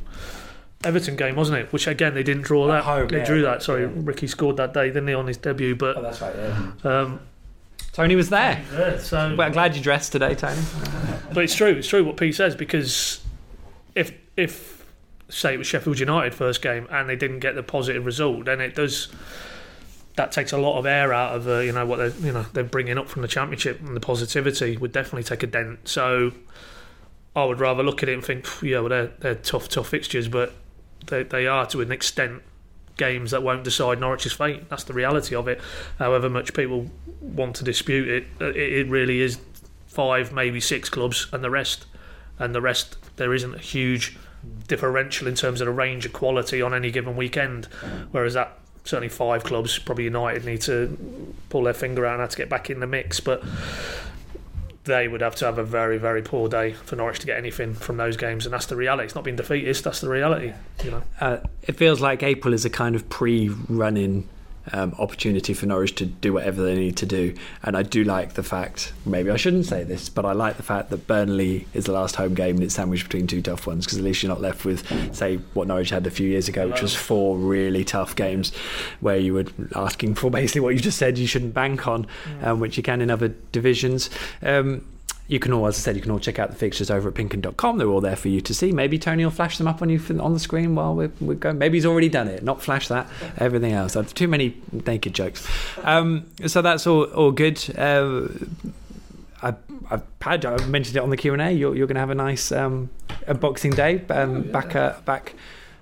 Everton 0.84 1.16
game, 1.16 1.36
wasn't 1.36 1.60
it? 1.60 1.74
Which 1.74 1.88
again, 1.88 2.14
they 2.14 2.24
didn't 2.24 2.44
draw 2.44 2.66
At 2.66 2.78
that. 2.78 2.84
home, 2.84 3.08
they 3.08 3.18
yeah. 3.18 3.26
drew 3.26 3.42
that. 3.44 3.64
Sorry, 3.64 3.84
Yeah. 3.84 3.92
Ricky 3.96 4.28
scored 4.28 4.58
that 4.58 4.74
day, 4.74 4.88
didn't 4.88 5.08
he, 5.08 5.14
on 5.14 5.28
his 5.28 5.38
debut? 5.38 5.76
But 5.76 6.02
that's 6.02 6.22
right, 6.22 6.36
yeah. 6.36 6.72
um, 6.84 7.20
Tony 7.92 8.16
was 8.16 8.30
there. 8.30 8.62
yeah, 8.74 8.98
so 8.98 9.36
Well, 9.36 9.48
I'm 9.48 9.54
glad 9.54 9.76
you 9.76 9.82
dressed 9.82 10.12
today, 10.12 10.36
Tony. 10.36 10.62
But 11.34 11.44
it's 11.46 11.56
true. 11.56 11.70
It's 11.70 11.88
true 11.88 12.04
what 12.04 12.18
P 12.18 12.32
says 12.32 12.56
because 12.56 13.22
if 13.96 14.12
if 14.36 14.86
say 15.30 15.54
it 15.54 15.58
was 15.58 15.66
Sheffield 15.66 16.00
United 16.00 16.36
first 16.36 16.62
game 16.62 16.88
and 16.92 17.10
they 17.10 17.16
didn't 17.16 17.40
get 17.40 17.56
the 17.56 17.64
positive 17.64 18.06
result, 18.06 18.46
then 18.46 18.62
it 18.62 18.76
does. 18.76 19.08
That 20.18 20.32
takes 20.32 20.54
a 20.54 20.58
lot 20.58 20.78
of 20.78 20.86
air 20.86 21.14
out 21.14 21.36
of 21.36 21.48
uh, 21.48 21.60
you 21.60 21.72
know 21.72 21.86
what 21.86 21.98
they're 21.98 22.26
you 22.26 22.32
know 22.32 22.46
they're 22.54 22.64
bringing 22.64 22.98
up 22.98 23.08
from 23.10 23.22
the 23.22 23.28
championship 23.28 23.80
and 23.80 23.96
the 23.96 24.02
positivity 24.02 24.78
would 24.78 24.92
definitely 24.92 25.24
take 25.24 25.44
a 25.44 25.48
dent. 25.48 25.88
So 25.88 26.32
I 27.36 27.44
would 27.44 27.60
rather 27.60 27.84
look 27.84 28.02
at 28.02 28.10
it 28.10 28.14
and 28.14 28.24
think, 28.24 28.48
yeah, 28.62 28.80
well 28.80 28.90
they're 28.90 29.12
they're 29.20 29.36
tough 29.36 29.70
tough 29.70 29.90
fixtures, 29.90 30.28
but 30.28 30.54
they 31.08 31.24
they 31.24 31.48
are 31.48 31.66
to 31.68 31.82
an 31.82 31.92
extent 31.92 32.42
games 32.98 33.32
that 33.32 33.44
won't 33.44 33.64
decide 33.64 34.00
Norwich's 34.00 34.34
fate. 34.34 34.70
That's 34.70 34.86
the 34.86 34.94
reality 34.94 35.36
of 35.36 35.48
it. 35.48 35.60
However 36.00 36.30
much 36.30 36.54
people 36.54 36.90
want 37.22 37.56
to 37.58 37.64
dispute 37.64 38.08
it, 38.08 38.28
uh, 38.40 38.50
it, 38.50 38.58
it 38.74 38.88
really 38.88 39.22
is 39.22 39.40
five, 39.88 40.32
maybe 40.32 40.60
six 40.60 40.90
clubs, 40.90 41.28
and 41.32 41.44
the 41.44 41.50
rest, 41.50 41.86
and 42.40 42.56
the 42.56 42.62
rest, 42.62 42.98
there 43.18 43.34
isn't 43.34 43.56
a 43.56 43.60
huge 43.60 44.18
differential 44.68 45.28
in 45.28 45.36
terms 45.36 45.60
of 45.60 45.66
the 45.66 45.74
range 45.74 46.06
of 46.06 46.14
quality 46.14 46.62
on 46.62 46.74
any 46.74 46.92
given 46.92 47.16
weekend. 47.16 47.66
Whereas 48.12 48.34
that 48.36 48.60
certainly 48.84 49.10
five 49.10 49.44
clubs, 49.44 49.78
probably 49.80 50.04
United, 50.06 50.46
need 50.46 50.62
to 50.62 51.36
pull 51.50 51.64
their 51.64 51.74
finger 51.74 52.06
out 52.06 52.14
and 52.14 52.22
have 52.22 52.30
to 52.30 52.38
get 52.38 52.50
back 52.50 52.70
in 52.70 52.80
the 52.80 52.88
mix, 52.88 53.20
but. 53.20 53.44
They 54.86 55.08
would 55.08 55.22
have 55.22 55.36
to 55.38 55.46
have 55.46 55.58
a 55.58 55.64
very, 55.64 55.98
very 55.98 56.22
poor 56.22 56.48
day 56.48 56.74
for 56.74 56.96
Norwich 56.96 57.20
to 57.20 57.26
get 57.26 57.38
anything 57.38 57.74
from 57.74 57.98
those 57.98 58.18
games, 58.18 58.46
and 58.46 58.54
that's 58.54 58.68
the 58.68 58.76
reality. 58.76 59.06
It's 59.06 59.16
not 59.16 59.24
being 59.24 59.36
defeatist; 59.36 59.84
that's 59.84 60.00
the 60.00 60.10
reality. 60.10 60.54
You 60.84 60.92
know, 60.92 61.04
uh, 61.20 61.38
it 61.64 61.76
feels 61.76 62.02
like 62.02 62.24
April 62.24 62.54
is 62.54 62.66
a 62.66 62.70
kind 62.70 62.96
of 62.96 63.10
pre-running 63.10 64.30
um, 64.74 64.96
opportunity 64.98 65.54
for 65.54 65.66
Norwich 65.66 65.96
to 65.96 66.06
do 66.06 66.34
whatever 66.34 66.64
they 66.64 66.76
need 66.76 66.98
to 66.98 67.06
do. 67.06 67.34
And 67.64 67.78
I 67.78 67.84
do 67.84 68.04
like 68.04 68.34
the 68.34 68.44
fact, 68.44 68.94
maybe 69.06 69.30
I 69.30 69.38
shouldn't 69.38 69.66
say 69.66 69.84
this, 69.84 70.10
but 70.10 70.26
I 70.26 70.34
like 70.34 70.58
the 70.58 70.64
fact 70.64 70.90
that 70.90 71.08
Burnley 71.08 71.68
is 71.74 71.86
the 71.86 71.92
last 71.92 72.16
home 72.16 72.34
game 72.34 72.56
and 72.56 72.64
it's 72.64 72.76
sandwiched 72.76 73.04
between 73.04 73.28
two 73.28 73.42
tough 73.42 73.68
ones 73.68 73.86
because 73.86 73.98
at 73.98 74.04
least 74.04 74.24
you're 74.24 74.30
not 74.30 74.42
left 74.42 74.66
with, 74.66 74.86
say, 75.16 75.38
what 75.54 75.68
Norwich 75.68 75.90
had 75.90 76.06
a 76.08 76.12
few 76.12 76.30
years 76.30 76.48
ago, 76.48 76.68
which 76.68 76.82
was 76.82 76.96
four 76.96 77.38
really 77.38 77.84
tough 77.84 78.16
games 78.16 78.54
where 79.00 79.18
you 79.18 79.34
were 79.34 79.46
asking 79.76 80.16
for 80.16 80.30
basically 80.30 80.62
what 80.62 80.74
you 80.74 80.80
just 80.80 80.98
said 80.98 81.18
you 81.18 81.28
shouldn't 81.28 81.54
bank 81.54 81.88
on, 81.88 82.08
um, 82.42 82.60
which 82.60 82.78
you 82.78 82.84
can 82.84 83.02
in 83.02 83.10
other 83.10 83.30
divisions. 83.52 84.10
Um, 84.42 84.86
you 85.28 85.40
can 85.40 85.54
all, 85.54 85.66
as 85.66 85.76
I 85.78 85.80
said, 85.80 85.96
you 85.96 86.02
can 86.02 86.12
all 86.12 86.20
check 86.20 86.38
out 86.38 86.50
the 86.52 86.56
fixtures 86.56 86.92
over 86.92 87.10
at 87.10 87.16
pinkun.com. 87.16 87.78
They're 87.78 87.88
all 87.88 88.02
there 88.02 88.16
for 88.16 88.30
you 88.30 88.42
to 88.42 88.54
see. 88.54 88.72
Maybe 88.72 89.00
Tony 89.00 89.24
will 89.24 89.32
flash 89.32 89.58
them 89.58 89.68
up 89.68 89.82
on 89.82 89.90
you 89.90 90.00
on 90.20 90.34
the 90.34 90.40
screen 90.40 90.76
while 90.76 90.96
we're, 90.96 91.12
we're 91.20 91.36
going. 91.36 91.58
Maybe 91.58 91.78
he's 91.78 91.86
already 91.86 92.10
done 92.10 92.28
it. 92.28 92.44
Not 92.44 92.62
flash 92.62 92.88
that. 92.90 93.10
Everything 93.38 93.74
else. 93.74 93.96
I've 93.96 94.14
too 94.14 94.28
many 94.28 94.62
naked 94.72 95.14
jokes. 95.14 95.48
Um, 95.84 96.28
so 96.46 96.62
that's 96.62 96.86
all, 96.86 97.06
all 97.06 97.32
good. 97.32 97.58
Uh, 97.76 98.28
I, 99.42 99.56
I've 99.90 100.04
had, 100.22 100.46
I 100.46 100.64
mentioned 100.66 100.98
it 100.98 101.00
on 101.00 101.10
the 101.10 101.18
Q 101.18 101.34
and 101.34 101.42
A. 101.42 101.52
You're, 101.52 101.76
you're 101.76 101.88
going 101.88 101.96
to 101.96 102.02
have 102.02 102.12
a 102.12 102.16
nice 102.16 102.52
um, 102.52 102.90
a 103.28 103.34
Boxing 103.34 103.72
Day 103.72 104.04
um, 104.10 104.44
back 104.52 104.76
uh, 104.76 104.94
back 105.06 105.34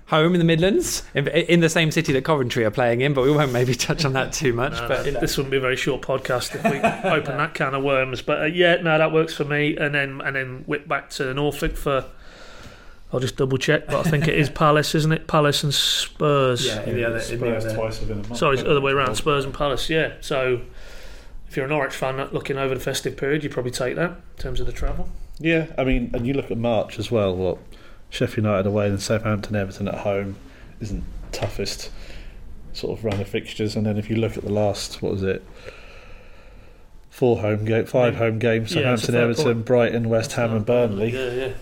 home 0.06 0.34
in 0.34 0.38
the 0.38 0.44
Midlands, 0.44 1.02
in, 1.14 1.28
in 1.28 1.60
the 1.60 1.68
same 1.68 1.90
city 1.90 2.12
that 2.12 2.24
Coventry 2.24 2.64
are 2.64 2.70
playing 2.70 3.00
in. 3.00 3.14
But 3.14 3.24
we 3.24 3.30
won't 3.30 3.52
maybe 3.52 3.74
touch 3.74 4.04
on 4.04 4.12
that 4.14 4.32
too 4.32 4.52
much. 4.52 4.72
No, 4.72 4.88
but 4.88 5.06
you 5.06 5.12
know. 5.12 5.20
this 5.20 5.36
wouldn't 5.36 5.50
be 5.50 5.56
a 5.56 5.60
very 5.60 5.76
short 5.76 6.02
podcast 6.02 6.54
if 6.54 6.64
we 6.64 6.78
open 7.10 7.36
that 7.36 7.54
can 7.54 7.74
of 7.74 7.82
worms. 7.82 8.22
But 8.22 8.40
uh, 8.42 8.44
yeah, 8.44 8.76
no, 8.76 8.98
that 8.98 9.12
works 9.12 9.34
for 9.34 9.44
me. 9.44 9.76
And 9.76 9.94
then 9.94 10.20
and 10.20 10.36
then 10.36 10.64
whip 10.66 10.88
back 10.88 11.10
to 11.10 11.32
Norfolk 11.34 11.76
for. 11.76 12.06
I'll 13.12 13.20
just 13.20 13.36
double 13.36 13.58
check, 13.58 13.86
but 13.86 14.04
I 14.04 14.10
think 14.10 14.26
it 14.26 14.34
is 14.34 14.50
Palace, 14.50 14.92
isn't 14.96 15.12
it? 15.12 15.28
Palace 15.28 15.62
and 15.62 15.72
Spurs. 15.72 16.66
Yeah, 16.66 16.82
in 16.82 16.96
the 16.96 17.04
other, 17.04 17.18
in 17.18 17.38
the 17.38 17.60
Spurs 17.60 17.64
other. 17.64 17.74
twice 17.76 18.00
within 18.00 18.18
a 18.18 18.22
month. 18.22 18.36
Sorry, 18.36 18.54
it's 18.54 18.64
the 18.64 18.70
other 18.70 18.80
way 18.80 18.90
around. 18.90 19.14
Spurs 19.14 19.44
and 19.44 19.54
Palace. 19.54 19.88
Yeah. 19.88 20.14
So 20.20 20.62
if 21.48 21.56
you're 21.56 21.66
a 21.66 21.68
Norwich 21.68 21.94
fan 21.94 22.16
looking 22.32 22.58
over 22.58 22.74
the 22.74 22.80
festive 22.80 23.16
period, 23.16 23.44
you 23.44 23.50
probably 23.50 23.70
take 23.70 23.94
that 23.94 24.10
in 24.10 24.42
terms 24.42 24.58
of 24.58 24.66
the 24.66 24.72
travel. 24.72 25.08
Yeah, 25.38 25.66
I 25.78 25.84
mean, 25.84 26.10
and 26.12 26.26
you 26.26 26.34
look 26.34 26.50
at 26.50 26.58
March 26.58 26.98
as 26.98 27.12
well. 27.12 27.36
What 27.36 27.58
Sheffield 28.14 28.44
United 28.46 28.66
away, 28.66 28.88
then 28.88 28.98
Southampton, 28.98 29.56
Everton 29.56 29.88
at 29.88 29.98
home. 29.98 30.36
isn't 30.80 31.02
toughest 31.32 31.90
sort 32.72 32.96
of 32.96 33.04
run 33.04 33.20
of 33.20 33.28
fixtures. 33.28 33.74
And 33.74 33.84
then 33.84 33.98
if 33.98 34.08
you 34.08 34.16
look 34.16 34.36
at 34.36 34.44
the 34.44 34.52
last, 34.52 35.02
what 35.02 35.12
was 35.12 35.22
it? 35.22 35.44
Four 37.10 37.40
home 37.40 37.64
game, 37.64 37.86
five 37.86 38.16
home 38.16 38.38
games: 38.38 38.74
Yeah, 38.74 38.96
Southampton, 38.96 39.12
fair 39.14 39.22
Everton, 39.22 39.44
point. 39.44 39.66
Brighton, 39.66 40.08
West 40.08 40.32
Ham, 40.32 40.52
and 40.52 40.66
Burnley. 40.66 41.10
Yeah, 41.12 41.32
yeah. 41.32 41.52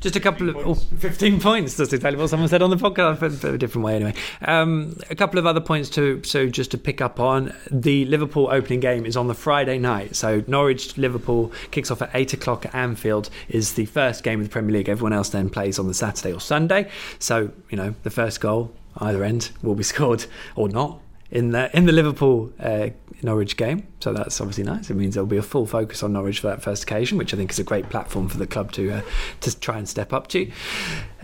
Just 0.00 0.14
a 0.14 0.20
couple 0.20 0.48
of 0.48 0.56
oh, 0.56 0.74
15 0.74 1.40
points. 1.40 1.76
That's 1.76 1.92
exactly 1.92 2.20
what 2.20 2.30
someone 2.30 2.48
said 2.48 2.62
on 2.62 2.70
the 2.70 2.76
podcast, 2.76 3.20
but 3.20 3.44
a 3.44 3.58
different 3.58 3.84
way 3.84 3.96
anyway. 3.96 4.14
Um, 4.42 4.96
a 5.10 5.16
couple 5.16 5.38
of 5.38 5.46
other 5.46 5.60
points 5.60 5.90
to 5.90 6.22
so 6.22 6.48
just 6.48 6.70
to 6.70 6.78
pick 6.78 7.00
up 7.00 7.18
on. 7.18 7.52
The 7.70 8.04
Liverpool 8.04 8.48
opening 8.50 8.80
game 8.80 9.06
is 9.06 9.16
on 9.16 9.26
the 9.26 9.34
Friday 9.34 9.78
night. 9.78 10.14
So 10.14 10.44
Norwich 10.46 10.96
Liverpool 10.96 11.52
kicks 11.72 11.90
off 11.90 12.00
at 12.00 12.10
eight 12.14 12.32
o'clock 12.32 12.66
at 12.66 12.74
Anfield. 12.74 13.28
Is 13.48 13.74
the 13.74 13.86
first 13.86 14.22
game 14.22 14.40
of 14.40 14.46
the 14.46 14.52
Premier 14.52 14.76
League. 14.76 14.88
Everyone 14.88 15.12
else 15.12 15.30
then 15.30 15.50
plays 15.50 15.78
on 15.78 15.88
the 15.88 15.94
Saturday 15.94 16.32
or 16.32 16.40
Sunday. 16.40 16.90
So 17.18 17.50
you 17.70 17.76
know 17.76 17.94
the 18.04 18.10
first 18.10 18.40
goal 18.40 18.72
either 18.98 19.24
end 19.24 19.50
will 19.62 19.74
be 19.74 19.82
scored 19.94 20.26
or 20.54 20.68
not 20.68 21.00
in 21.30 21.50
the 21.50 21.76
in 21.76 21.86
the 21.86 21.92
Liverpool 21.92 22.52
uh, 22.60 22.88
Norwich 23.22 23.56
game. 23.56 23.86
So 24.00 24.12
that's 24.12 24.40
obviously 24.40 24.64
nice. 24.64 24.90
It 24.90 24.94
means 24.94 25.14
there'll 25.14 25.26
be 25.26 25.36
a 25.36 25.42
full 25.42 25.66
focus 25.66 26.02
on 26.02 26.12
Norwich 26.12 26.40
for 26.40 26.48
that 26.48 26.62
first 26.62 26.84
occasion, 26.84 27.18
which 27.18 27.34
I 27.34 27.36
think 27.36 27.50
is 27.50 27.58
a 27.58 27.64
great 27.64 27.88
platform 27.90 28.28
for 28.28 28.38
the 28.38 28.46
club 28.46 28.72
to 28.72 28.90
uh, 28.90 29.02
to 29.40 29.58
try 29.60 29.78
and 29.78 29.88
step 29.88 30.12
up 30.12 30.28
to. 30.28 30.50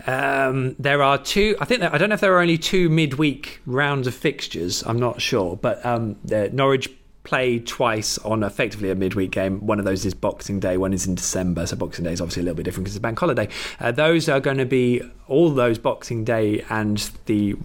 Um, 0.07 0.75
there 0.77 1.01
are 1.01 1.17
two. 1.17 1.55
I 1.59 1.65
think 1.65 1.81
I 1.81 1.97
don't 1.97 2.09
know 2.09 2.15
if 2.15 2.21
there 2.21 2.35
are 2.35 2.41
only 2.41 2.57
two 2.57 2.89
midweek 2.89 3.61
rounds 3.65 4.07
of 4.07 4.13
fixtures. 4.13 4.83
I'm 4.83 4.99
not 4.99 5.21
sure, 5.21 5.55
but 5.55 5.83
um, 5.85 6.17
Norwich 6.51 6.89
play 7.23 7.57
twice 7.57 8.19
on 8.19 8.43
effectively 8.43 8.91
a 8.91 8.95
midweek 8.95 9.31
game. 9.31 9.65
One 9.65 9.79
of 9.79 9.85
those 9.85 10.05
is 10.05 10.13
Boxing 10.13 10.59
Day, 10.59 10.77
one 10.77 10.93
is 10.93 11.07
in 11.07 11.15
December. 11.15 11.65
So 11.65 11.75
Boxing 11.75 12.05
Day 12.05 12.13
is 12.13 12.21
obviously 12.21 12.41
a 12.41 12.43
little 12.43 12.55
bit 12.55 12.63
different 12.63 12.85
because 12.85 12.95
it's 12.95 12.99
a 12.99 13.01
bank 13.01 13.19
holiday. 13.19 13.49
Uh, 13.79 13.91
those 13.91 14.29
are 14.29 14.39
going 14.39 14.57
to 14.57 14.65
be 14.65 15.01
all 15.27 15.49
those 15.49 15.79
Boxing 15.79 16.23
Day 16.23 16.63
and 16.69 16.97
the 17.25 17.55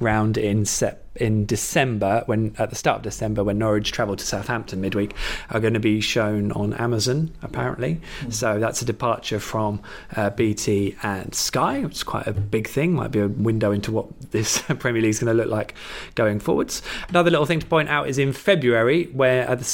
round 0.00 0.36
in 0.36 0.64
Sep- 0.64 1.03
in 1.16 1.46
December, 1.46 2.22
when 2.26 2.54
at 2.58 2.70
the 2.70 2.76
start 2.76 2.98
of 2.98 3.02
December, 3.02 3.44
when 3.44 3.58
Norwich 3.58 3.92
travel 3.92 4.16
to 4.16 4.24
Southampton 4.24 4.80
midweek, 4.80 5.14
are 5.50 5.60
going 5.60 5.74
to 5.74 5.80
be 5.80 6.00
shown 6.00 6.52
on 6.52 6.74
Amazon 6.74 7.32
apparently. 7.42 8.00
So 8.30 8.58
that's 8.58 8.82
a 8.82 8.84
departure 8.84 9.40
from 9.40 9.80
uh, 10.16 10.30
BT 10.30 10.96
and 11.02 11.34
Sky, 11.34 11.80
which 11.80 11.94
is 11.94 12.02
quite 12.02 12.26
a 12.26 12.32
big 12.32 12.68
thing. 12.68 12.94
Might 12.94 13.10
be 13.10 13.20
a 13.20 13.28
window 13.28 13.72
into 13.72 13.92
what 13.92 14.32
this 14.32 14.62
Premier 14.78 15.02
League 15.02 15.10
is 15.10 15.20
going 15.20 15.34
to 15.34 15.42
look 15.42 15.50
like 15.50 15.74
going 16.14 16.40
forwards. 16.40 16.82
Another 17.08 17.30
little 17.30 17.46
thing 17.46 17.60
to 17.60 17.66
point 17.66 17.88
out 17.88 18.08
is 18.08 18.18
in 18.18 18.32
February, 18.32 19.04
where 19.12 19.48
at 19.48 19.58
the 19.58 19.64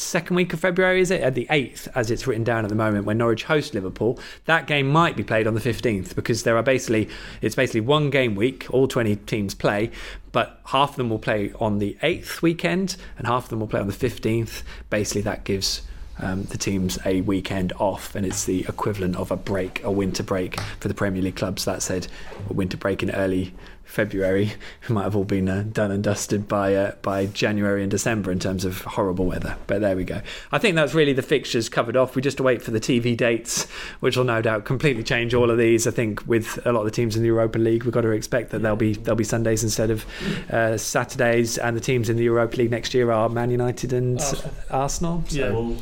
second 0.00 0.36
week 0.36 0.52
of 0.52 0.60
February, 0.60 1.00
is 1.00 1.10
it? 1.10 1.20
At 1.20 1.34
the 1.34 1.46
8th, 1.50 1.88
as 1.94 2.10
it's 2.10 2.26
written 2.26 2.44
down 2.44 2.64
at 2.64 2.68
the 2.68 2.74
moment, 2.74 3.04
when 3.04 3.18
Norwich 3.18 3.44
host 3.44 3.74
Liverpool, 3.74 4.18
that 4.44 4.66
game 4.66 4.88
might 4.88 5.16
be 5.16 5.24
played 5.24 5.46
on 5.46 5.54
the 5.54 5.60
15th 5.60 6.14
because 6.14 6.42
there 6.42 6.56
are 6.56 6.62
basically, 6.62 7.08
it's 7.40 7.54
basically 7.54 7.80
one 7.80 8.10
game 8.10 8.34
week, 8.34 8.66
all 8.70 8.88
20 8.88 9.16
teams 9.16 9.54
play, 9.54 9.90
but 10.32 10.60
half 10.66 10.90
of 10.90 10.96
them 10.96 11.10
will 11.10 11.18
play 11.18 11.52
on 11.58 11.78
the 11.78 11.96
8th 12.02 12.42
weekend 12.42 12.96
and 13.16 13.26
half 13.26 13.44
of 13.44 13.50
them 13.50 13.60
will 13.60 13.66
play 13.66 13.80
on 13.80 13.86
the 13.86 13.92
15th. 13.92 14.62
Basically, 14.90 15.22
that 15.22 15.44
gives 15.44 15.82
um, 16.20 16.44
the 16.44 16.58
teams 16.58 16.98
a 17.06 17.20
weekend 17.20 17.72
off, 17.74 18.14
and 18.14 18.26
it's 18.26 18.44
the 18.44 18.60
equivalent 18.68 19.16
of 19.16 19.30
a 19.30 19.36
break, 19.36 19.82
a 19.84 19.90
winter 19.90 20.22
break 20.22 20.60
for 20.80 20.88
the 20.88 20.94
Premier 20.94 21.22
League 21.22 21.36
clubs. 21.36 21.64
That 21.64 21.82
said, 21.82 22.08
a 22.50 22.52
winter 22.52 22.76
break 22.76 23.02
in 23.02 23.10
early 23.12 23.54
February 23.88 24.52
might 24.88 25.04
have 25.04 25.16
all 25.16 25.24
been 25.24 25.48
uh, 25.48 25.64
done 25.72 25.90
and 25.90 26.04
dusted 26.04 26.46
by 26.46 26.74
uh, 26.74 26.92
by 27.02 27.26
January 27.26 27.82
and 27.82 27.90
December 27.90 28.30
in 28.30 28.38
terms 28.38 28.64
of 28.64 28.82
horrible 28.82 29.24
weather. 29.24 29.56
But 29.66 29.80
there 29.80 29.96
we 29.96 30.04
go. 30.04 30.20
I 30.52 30.58
think 30.58 30.76
that's 30.76 30.94
really 30.94 31.14
the 31.14 31.22
fixtures 31.22 31.68
covered 31.68 31.96
off. 31.96 32.14
We 32.14 32.22
just 32.22 32.40
wait 32.40 32.60
for 32.62 32.70
the 32.70 32.80
TV 32.80 33.16
dates, 33.16 33.64
which 34.00 34.16
will 34.16 34.24
no 34.24 34.42
doubt 34.42 34.64
completely 34.66 35.02
change 35.02 35.32
all 35.34 35.50
of 35.50 35.58
these. 35.58 35.86
I 35.86 35.90
think 35.90 36.26
with 36.26 36.64
a 36.66 36.72
lot 36.72 36.80
of 36.80 36.84
the 36.84 36.90
teams 36.92 37.16
in 37.16 37.22
the 37.22 37.28
Europa 37.28 37.58
League, 37.58 37.84
we've 37.84 37.92
got 37.94 38.02
to 38.02 38.10
expect 38.10 38.50
that 38.50 38.60
there'll 38.62 38.76
be 38.76 38.92
there'll 38.92 39.16
be 39.16 39.24
Sundays 39.24 39.64
instead 39.64 39.90
of 39.90 40.04
uh, 40.52 40.76
Saturdays, 40.76 41.56
and 41.58 41.76
the 41.76 41.80
teams 41.80 42.08
in 42.10 42.16
the 42.16 42.24
Europa 42.24 42.56
League 42.58 42.70
next 42.70 42.92
year 42.94 43.10
are 43.10 43.28
Man 43.28 43.50
United 43.50 43.92
and 43.94 44.18
Arsenal. 44.20 44.54
Arsenal. 44.70 45.24
So- 45.28 45.36
Yeah. 45.38 45.78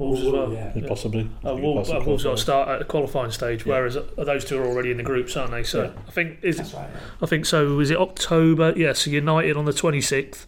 Wolves 0.00 0.22
as 0.22 0.28
well. 0.32 0.52
Yeah. 0.52 0.72
Possibly. 0.88 1.28
Uh, 1.44 1.50
Could 1.50 1.56
be 1.56 1.62
Wolves, 1.62 1.90
uh. 1.90 2.02
Wolves 2.04 2.24
got 2.24 2.30
to 2.32 2.36
start 2.38 2.68
at 2.68 2.78
the 2.80 2.84
qualifying 2.86 3.30
stage, 3.30 3.64
Yeah. 3.66 3.74
whereas 3.74 3.96
uh, 3.96 4.06
those 4.16 4.44
two 4.44 4.58
are 4.60 4.64
already 4.66 4.90
in 4.90 4.96
the 4.96 5.02
groups, 5.02 5.36
aren't 5.36 5.52
they? 5.52 5.62
So 5.62 5.84
Yeah. 5.84 5.90
I 6.08 6.10
think 6.10 6.38
is 6.42 6.56
That's 6.56 6.74
right. 6.74 6.88
I 7.22 7.26
think 7.26 7.46
so. 7.46 7.78
Is 7.78 7.90
it 7.90 7.98
October? 7.98 8.72
Yeah. 8.76 8.94
So 8.94 9.10
United 9.10 9.56
on 9.56 9.66
the 9.66 9.72
twenty 9.72 10.00
sixth, 10.00 10.46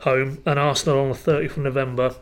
home, 0.00 0.38
and 0.46 0.58
Arsenal 0.58 1.00
on 1.00 1.08
the 1.08 1.14
thirtieth 1.16 1.56
of 1.56 1.62
November. 1.64 2.14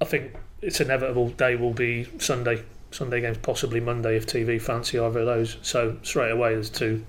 I 0.00 0.04
think 0.04 0.34
it's 0.62 0.80
inevitable. 0.80 1.30
Day 1.30 1.56
will 1.56 1.72
be 1.72 2.06
Sunday. 2.18 2.62
Sunday 2.90 3.20
games, 3.22 3.38
possibly 3.38 3.80
Monday 3.80 4.16
if 4.16 4.24
TV 4.24 4.60
fancy 4.62 4.98
either 5.00 5.18
of 5.20 5.26
those. 5.26 5.56
So 5.62 5.96
straight 6.02 6.30
away, 6.30 6.54
there's 6.54 6.70
two 6.70 7.04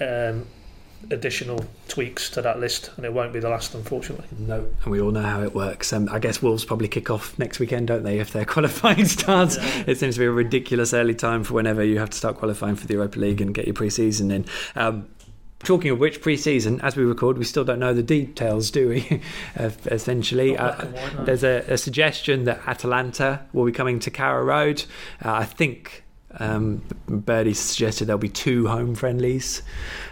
um, 0.00 0.46
additional 1.10 1.64
tweaks 1.88 2.30
to 2.30 2.42
that 2.42 2.58
list, 2.58 2.90
and 2.96 3.04
it 3.04 3.12
won't 3.12 3.32
be 3.32 3.40
the 3.40 3.48
last, 3.48 3.74
unfortunately. 3.74 4.26
No, 4.38 4.66
and 4.82 4.92
we 4.92 5.00
all 5.00 5.10
know 5.10 5.22
how 5.22 5.42
it 5.42 5.54
works. 5.54 5.92
Um, 5.92 6.08
I 6.10 6.18
guess 6.18 6.42
Wolves 6.42 6.64
probably 6.64 6.88
kick 6.88 7.10
off 7.10 7.38
next 7.38 7.58
weekend, 7.58 7.88
don't 7.88 8.02
they? 8.02 8.18
If 8.18 8.32
their 8.32 8.44
qualifying 8.56 9.04
starts, 9.04 9.56
it 9.86 9.98
seems 9.98 10.14
to 10.16 10.20
be 10.20 10.26
a 10.26 10.30
ridiculous 10.30 10.92
early 10.92 11.14
time 11.14 11.44
for 11.44 11.54
whenever 11.54 11.84
you 11.84 11.98
have 11.98 12.10
to 12.10 12.16
start 12.16 12.36
qualifying 12.36 12.76
for 12.76 12.86
the 12.86 12.94
Europa 12.94 13.18
League 13.18 13.40
and 13.40 13.54
get 13.54 13.66
your 13.66 13.74
pre-season 13.74 14.30
in. 14.30 14.44
Um, 14.74 15.08
Talking 15.60 15.90
of 15.90 15.98
which, 15.98 16.20
pre-season, 16.20 16.80
as 16.82 16.96
we 16.96 17.04
record, 17.04 17.38
we 17.38 17.44
still 17.44 17.64
don't 17.64 17.78
know 17.80 17.94
the 17.94 18.02
details, 18.02 18.70
do 18.70 18.88
we? 18.88 19.22
Uh, 19.58 19.70
Essentially, 19.86 20.56
uh, 20.56 20.76
and 20.78 20.92
white, 20.92 21.14
no. 21.14 21.24
there's 21.24 21.42
a, 21.42 21.64
a 21.66 21.78
suggestion 21.78 22.44
that 22.44 22.60
Atalanta 22.66 23.40
will 23.54 23.64
be 23.64 23.72
coming 23.72 23.98
to 24.00 24.10
Carrow 24.10 24.44
Road. 24.44 24.84
Uh, 25.24 25.32
I 25.32 25.44
think 25.46 26.04
um, 26.38 26.82
Birdie 27.06 27.54
suggested 27.54 28.06
there'll 28.06 28.18
be 28.18 28.28
two 28.28 28.66
home 28.66 28.94
friendlies, 28.94 29.62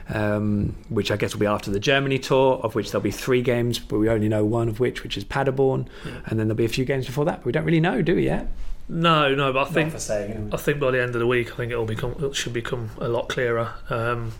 um, 0.09 0.75
which 0.88 1.11
I 1.11 1.16
guess 1.16 1.35
will 1.35 1.40
be 1.40 1.47
after 1.47 1.71
the 1.71 1.80
Germany 1.80 2.18
tour, 2.18 2.61
of 2.62 2.75
which 2.75 2.90
there'll 2.90 3.02
be 3.02 3.11
three 3.11 3.42
games, 3.42 3.78
but 3.78 3.99
we 3.99 4.09
only 4.09 4.28
know 4.28 4.44
one 4.44 4.68
of 4.68 4.80
which, 4.80 5.02
which 5.02 5.16
is 5.16 5.25
Paderborn, 5.25 5.88
and 6.26 6.38
then 6.38 6.49
there'll 6.49 6.54
be 6.54 6.64
a 6.64 6.68
few 6.68 6.85
games 6.85 7.06
before 7.06 7.25
that. 7.26 7.38
But 7.40 7.47
we 7.47 7.52
don't 7.52 7.64
really 7.64 7.80
know, 7.80 8.00
do 8.02 8.14
we 8.14 8.25
yet? 8.25 8.49
No, 8.88 9.35
no, 9.35 9.52
but 9.52 9.68
I 9.68 9.71
think 9.71 9.99
saying. 9.99 10.50
I 10.52 10.56
think 10.56 10.78
by 10.78 10.90
the 10.90 11.00
end 11.00 11.14
of 11.14 11.21
the 11.21 11.26
week, 11.26 11.52
I 11.52 11.56
think 11.56 11.73
it'll 11.73 11.87
become 11.87 12.14
it 12.23 12.37
should 12.37 12.52
become 12.52 12.90
a 12.99 13.09
lot 13.09 13.28
clearer. 13.28 13.73
Um, 13.88 14.33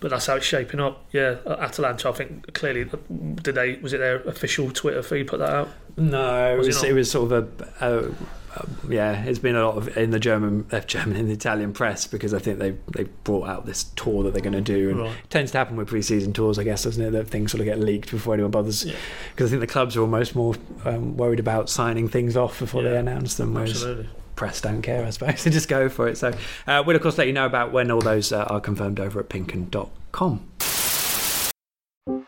but 0.00 0.10
that's 0.10 0.26
how 0.26 0.36
it's 0.36 0.46
shaping 0.46 0.80
up. 0.80 1.04
Yeah, 1.12 1.36
Atalanta. 1.46 2.08
I 2.08 2.12
think 2.12 2.54
clearly 2.54 2.84
did 2.84 3.54
they 3.54 3.76
was 3.76 3.92
it 3.92 3.98
their 3.98 4.16
official 4.22 4.70
Twitter 4.70 5.02
feed 5.02 5.26
put 5.26 5.40
that 5.40 5.50
out? 5.50 5.68
No, 5.98 6.54
it 6.54 6.58
Was 6.58 6.66
it 6.66 6.70
was, 6.70 6.82
not? 6.82 6.90
it 6.90 6.92
was 6.94 7.10
sort 7.10 7.32
of 7.32 7.60
a, 7.60 7.86
a, 7.86 8.10
a 8.56 8.92
yeah. 8.92 9.22
It's 9.24 9.38
been 9.38 9.54
a 9.56 9.64
lot 9.66 9.76
of 9.76 9.96
in 9.96 10.10
the 10.10 10.18
German, 10.18 10.66
uh, 10.72 10.80
German 10.80 11.16
in 11.16 11.26
the 11.28 11.32
Italian 11.34 11.72
press 11.72 12.06
because 12.06 12.32
I 12.34 12.38
think 12.38 12.58
they 12.58 12.70
they 12.94 13.04
brought 13.24 13.48
out 13.48 13.66
this 13.66 13.84
tour 13.96 14.22
that 14.24 14.32
they're 14.32 14.42
going 14.42 14.52
to 14.54 14.60
do, 14.60 14.90
and 14.90 14.98
Right. 15.00 15.12
it 15.24 15.30
tends 15.30 15.52
to 15.52 15.58
happen 15.58 15.76
with 15.76 15.88
pre-season 15.88 16.32
tours, 16.32 16.58
I 16.58 16.64
guess, 16.64 16.84
doesn't 16.84 17.02
it? 17.04 17.10
That 17.10 17.28
things 17.28 17.52
sort 17.52 17.60
of 17.60 17.66
get 17.66 17.78
leaked 17.78 18.10
before 18.10 18.34
anyone 18.34 18.50
bothers. 18.50 18.84
Yeah. 18.84 18.94
Because 19.34 19.48
I 19.48 19.50
think 19.50 19.60
the 19.60 19.66
clubs 19.66 19.96
are 19.96 20.00
almost 20.00 20.34
more 20.34 20.54
um, 20.84 21.16
worried 21.16 21.40
about 21.40 21.68
signing 21.70 22.08
things 22.08 22.36
off 22.36 22.58
before 22.58 22.82
they 22.82 22.96
announce 22.96 23.34
them, 23.34 23.54
whereas 23.54 23.70
Absolutely. 23.72 24.08
press 24.36 24.60
don't 24.60 24.82
care, 24.82 25.04
I 25.04 25.10
suppose. 25.10 25.44
They 25.44 25.50
just 25.50 25.68
go 25.68 25.88
for 25.88 26.08
it. 26.08 26.16
So 26.18 26.32
uh, 26.66 26.82
we'll 26.86 26.96
of 26.96 27.02
course 27.02 27.18
let 27.18 27.26
you 27.26 27.32
know 27.32 27.46
about 27.46 27.72
when 27.72 27.90
all 27.90 28.00
those 28.00 28.32
uh, 28.32 28.44
are 28.44 28.60
confirmed 28.60 29.00
over 29.00 29.20
at 29.20 29.28
pinkun.com. 29.28 30.48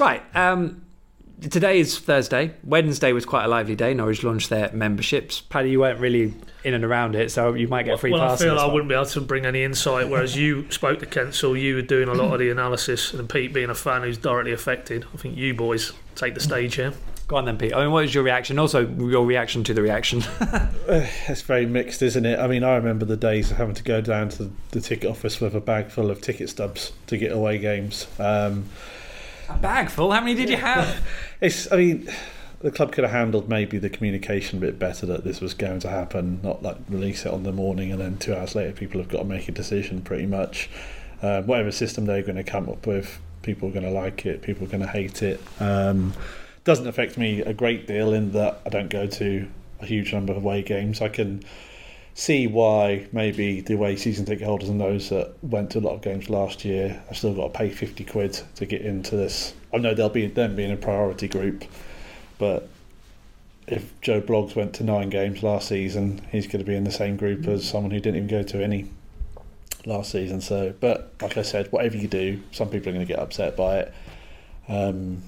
Right. 0.00 0.22
Um, 0.34 0.82
today 1.42 1.78
is 1.78 1.98
Thursday. 1.98 2.54
Wednesday 2.64 3.12
was 3.12 3.26
quite 3.26 3.44
a 3.44 3.48
lively 3.48 3.76
day. 3.76 3.92
Norwich 3.92 4.24
launched 4.24 4.48
their 4.48 4.72
memberships. 4.72 5.42
Paddy, 5.42 5.70
you 5.70 5.80
weren't 5.80 6.00
really 6.00 6.32
in 6.64 6.72
and 6.72 6.84
around 6.84 7.14
it, 7.14 7.30
so 7.30 7.52
you 7.52 7.68
might 7.68 7.82
get 7.84 7.94
a 7.94 7.98
free 7.98 8.10
well, 8.10 8.22
I 8.22 8.28
pass. 8.28 8.40
on 8.40 8.46
feel 8.46 8.54
this 8.54 8.62
I 8.62 8.64
one. 8.64 8.74
wouldn't 8.74 8.88
be 8.88 8.94
able 8.94 9.04
to 9.06 9.20
bring 9.20 9.44
any 9.44 9.62
insight, 9.62 10.08
whereas 10.08 10.34
you 10.34 10.70
spoke 10.70 11.00
to 11.00 11.06
Kensel, 11.06 11.60
you 11.60 11.74
were 11.76 11.82
doing 11.82 12.08
a 12.08 12.14
lot 12.14 12.32
of 12.32 12.38
the 12.38 12.48
analysis, 12.48 13.12
and 13.12 13.28
Pete 13.28 13.52
being 13.52 13.68
a 13.68 13.74
fan 13.74 14.02
who's 14.02 14.16
directly 14.16 14.52
affected. 14.52 15.04
I 15.12 15.18
think 15.18 15.36
you 15.36 15.52
boys 15.52 15.92
take 16.14 16.32
the 16.32 16.40
stage 16.40 16.76
here. 16.76 16.94
Go 17.28 17.36
on 17.36 17.44
then, 17.44 17.58
Pete. 17.58 17.74
I 17.74 17.82
mean, 17.82 17.92
what 17.92 18.00
was 18.00 18.14
your 18.14 18.24
reaction? 18.24 18.58
Also, 18.58 18.88
your 18.88 19.24
reaction 19.24 19.62
to 19.64 19.74
the 19.74 19.82
reaction. 19.82 20.24
It's 21.28 21.42
very 21.42 21.66
mixed, 21.66 22.02
isn't 22.02 22.26
it? 22.26 22.40
I 22.40 22.48
mean, 22.48 22.64
I 22.64 22.74
remember 22.74 23.04
the 23.04 23.16
days 23.16 23.52
of 23.52 23.58
having 23.58 23.76
to 23.76 23.84
go 23.84 24.00
down 24.00 24.30
to 24.30 24.50
the 24.72 24.80
ticket 24.80 25.08
office 25.08 25.40
with 25.40 25.54
a 25.54 25.60
bag 25.60 25.90
full 25.90 26.10
of 26.10 26.20
ticket 26.20 26.50
stubs 26.50 26.92
to 27.06 27.16
get 27.16 27.30
away 27.30 27.58
games. 27.58 28.08
Um, 28.18 28.68
a 29.50 29.58
bag 29.58 29.90
full. 29.90 30.12
How 30.12 30.20
many 30.20 30.34
did 30.34 30.48
you 30.48 30.56
have? 30.56 31.02
it's, 31.40 31.70
I 31.72 31.76
mean, 31.76 32.08
the 32.60 32.70
club 32.70 32.92
could 32.92 33.04
have 33.04 33.12
handled 33.12 33.48
maybe 33.48 33.78
the 33.78 33.88
communication 33.88 34.58
a 34.58 34.60
bit 34.60 34.78
better 34.78 35.06
that 35.06 35.24
this 35.24 35.40
was 35.40 35.54
going 35.54 35.80
to 35.80 35.88
happen, 35.88 36.40
not 36.42 36.62
like 36.62 36.76
release 36.88 37.24
it 37.24 37.32
on 37.32 37.42
the 37.42 37.52
morning 37.52 37.90
and 37.90 38.00
then 38.00 38.18
two 38.18 38.34
hours 38.34 38.54
later 38.54 38.72
people 38.72 39.00
have 39.00 39.08
got 39.08 39.18
to 39.18 39.24
make 39.24 39.48
a 39.48 39.52
decision 39.52 40.02
pretty 40.02 40.26
much. 40.26 40.68
Um, 41.22 41.46
whatever 41.46 41.70
system 41.70 42.06
they're 42.06 42.22
going 42.22 42.36
to 42.36 42.44
come 42.44 42.68
up 42.68 42.86
with, 42.86 43.20
people 43.42 43.68
are 43.68 43.72
going 43.72 43.84
to 43.84 43.90
like 43.90 44.24
it, 44.26 44.42
people 44.42 44.66
are 44.66 44.70
going 44.70 44.82
to 44.82 44.88
hate 44.88 45.22
it. 45.22 45.40
Um, 45.58 46.14
doesn't 46.64 46.86
affect 46.86 47.16
me 47.16 47.40
a 47.40 47.54
great 47.54 47.86
deal 47.86 48.12
in 48.12 48.32
that 48.32 48.60
I 48.66 48.68
don't 48.68 48.90
go 48.90 49.06
to 49.06 49.48
a 49.80 49.86
huge 49.86 50.12
number 50.12 50.32
of 50.32 50.38
away 50.38 50.62
games. 50.62 51.00
I 51.00 51.08
can 51.08 51.42
see 52.20 52.46
why 52.46 53.08
maybe 53.12 53.62
the 53.62 53.74
way 53.74 53.96
season 53.96 54.26
ticket 54.26 54.46
holders 54.46 54.68
and 54.68 54.78
those 54.78 55.08
that 55.08 55.32
went 55.42 55.70
to 55.70 55.78
a 55.78 55.80
lot 55.80 55.94
of 55.94 56.02
games 56.02 56.28
last 56.28 56.66
year 56.66 57.02
have 57.08 57.16
still 57.16 57.32
got 57.32 57.54
to 57.54 57.58
pay 57.58 57.70
50 57.70 58.04
quid 58.04 58.38
to 58.56 58.66
get 58.66 58.82
into 58.82 59.16
this. 59.16 59.54
I 59.72 59.78
know 59.78 59.94
they'll 59.94 60.10
be 60.10 60.26
them 60.26 60.54
being 60.54 60.70
a 60.70 60.76
priority 60.76 61.28
group, 61.28 61.64
but 62.36 62.68
if 63.66 63.98
Joe 64.02 64.20
Bloggs 64.20 64.54
went 64.54 64.74
to 64.74 64.84
nine 64.84 65.08
games 65.08 65.42
last 65.42 65.68
season, 65.68 66.20
he's 66.30 66.46
going 66.46 66.62
to 66.62 66.70
be 66.70 66.76
in 66.76 66.84
the 66.84 66.92
same 66.92 67.16
group 67.16 67.48
as 67.48 67.66
someone 67.66 67.90
who 67.90 68.00
didn't 68.00 68.16
even 68.16 68.28
go 68.28 68.42
to 68.42 68.62
any 68.62 68.90
last 69.86 70.10
season. 70.12 70.42
So, 70.42 70.74
but 70.78 71.14
like 71.22 71.38
I 71.38 71.42
said, 71.42 71.72
whatever 71.72 71.96
you 71.96 72.06
do, 72.06 72.42
some 72.52 72.68
people 72.68 72.90
are 72.90 72.92
going 72.92 73.06
to 73.06 73.10
get 73.10 73.18
upset 73.18 73.56
by 73.56 73.78
it. 73.78 73.94
Um, 74.68 75.22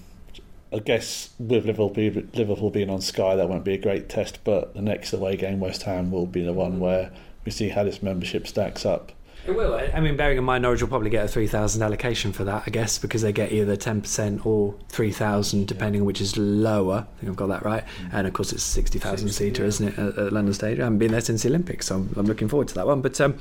I 0.72 0.78
guess 0.78 1.30
with 1.38 1.66
Liverpool, 1.66 1.92
Liverpool 2.34 2.70
being 2.70 2.90
on 2.90 3.00
Sky, 3.00 3.36
that 3.36 3.48
won't 3.48 3.64
be 3.64 3.74
a 3.74 3.78
great 3.78 4.08
test. 4.08 4.38
But 4.44 4.74
the 4.74 4.82
next 4.82 5.12
away 5.12 5.36
game, 5.36 5.60
West 5.60 5.82
Ham, 5.82 6.10
will 6.10 6.26
be 6.26 6.42
the 6.42 6.52
one 6.52 6.80
where 6.80 7.10
we 7.44 7.52
see 7.52 7.68
how 7.68 7.84
this 7.84 8.02
membership 8.02 8.46
stacks 8.46 8.86
up. 8.86 9.12
It 9.44 9.56
will. 9.56 9.74
I 9.74 9.98
mean, 9.98 10.16
bearing 10.16 10.38
in 10.38 10.44
mind, 10.44 10.62
Norwich 10.62 10.82
will 10.82 10.88
probably 10.88 11.10
get 11.10 11.24
a 11.24 11.28
3,000 11.28 11.82
allocation 11.82 12.32
for 12.32 12.44
that, 12.44 12.62
I 12.64 12.70
guess, 12.70 12.98
because 12.98 13.22
they 13.22 13.32
get 13.32 13.50
either 13.50 13.76
10% 13.76 14.46
or 14.46 14.76
3,000, 14.88 15.66
depending 15.66 16.02
on 16.02 16.06
which 16.06 16.20
is 16.20 16.36
lower. 16.36 17.08
I 17.08 17.20
think 17.20 17.30
I've 17.30 17.36
got 17.36 17.48
that 17.48 17.64
right. 17.64 17.84
Mm. 17.84 18.10
And 18.12 18.26
of 18.28 18.34
course, 18.34 18.52
it's 18.52 18.62
60,000 18.62 19.28
seater, 19.30 19.62
yeah. 19.62 19.68
isn't 19.68 19.88
it, 19.88 19.98
at, 19.98 20.18
at, 20.18 20.32
London 20.32 20.54
Stadium? 20.54 20.82
I 20.82 20.84
haven't 20.84 20.98
been 20.98 21.10
there 21.10 21.20
since 21.20 21.42
the 21.42 21.48
Olympics, 21.48 21.86
so 21.86 21.96
I'm, 21.96 22.14
I'm 22.16 22.26
looking 22.26 22.46
forward 22.46 22.68
to 22.68 22.74
that 22.76 22.86
one. 22.86 23.00
But 23.00 23.20
um, 23.20 23.36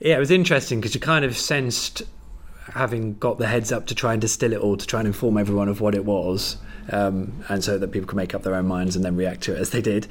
yeah, 0.00 0.16
it 0.16 0.20
was 0.20 0.32
interesting 0.32 0.80
because 0.80 0.92
you 0.96 1.00
kind 1.00 1.24
of 1.24 1.38
sensed 1.38 2.02
having 2.74 3.18
got 3.18 3.38
the 3.38 3.46
heads 3.46 3.72
up 3.72 3.86
to 3.86 3.94
try 3.94 4.12
and 4.12 4.20
distill 4.20 4.52
it 4.52 4.58
all, 4.58 4.76
to 4.76 4.86
try 4.86 5.00
and 5.00 5.06
inform 5.06 5.38
everyone 5.38 5.68
of 5.68 5.80
what 5.80 5.94
it 5.94 6.04
was, 6.04 6.56
um, 6.90 7.44
and 7.48 7.62
so 7.62 7.78
that 7.78 7.88
people 7.88 8.06
could 8.06 8.16
make 8.16 8.34
up 8.34 8.42
their 8.42 8.54
own 8.54 8.66
minds 8.66 8.96
and 8.96 9.04
then 9.04 9.16
react 9.16 9.42
to 9.42 9.54
it 9.54 9.58
as 9.58 9.70
they 9.70 9.82
did. 9.82 10.06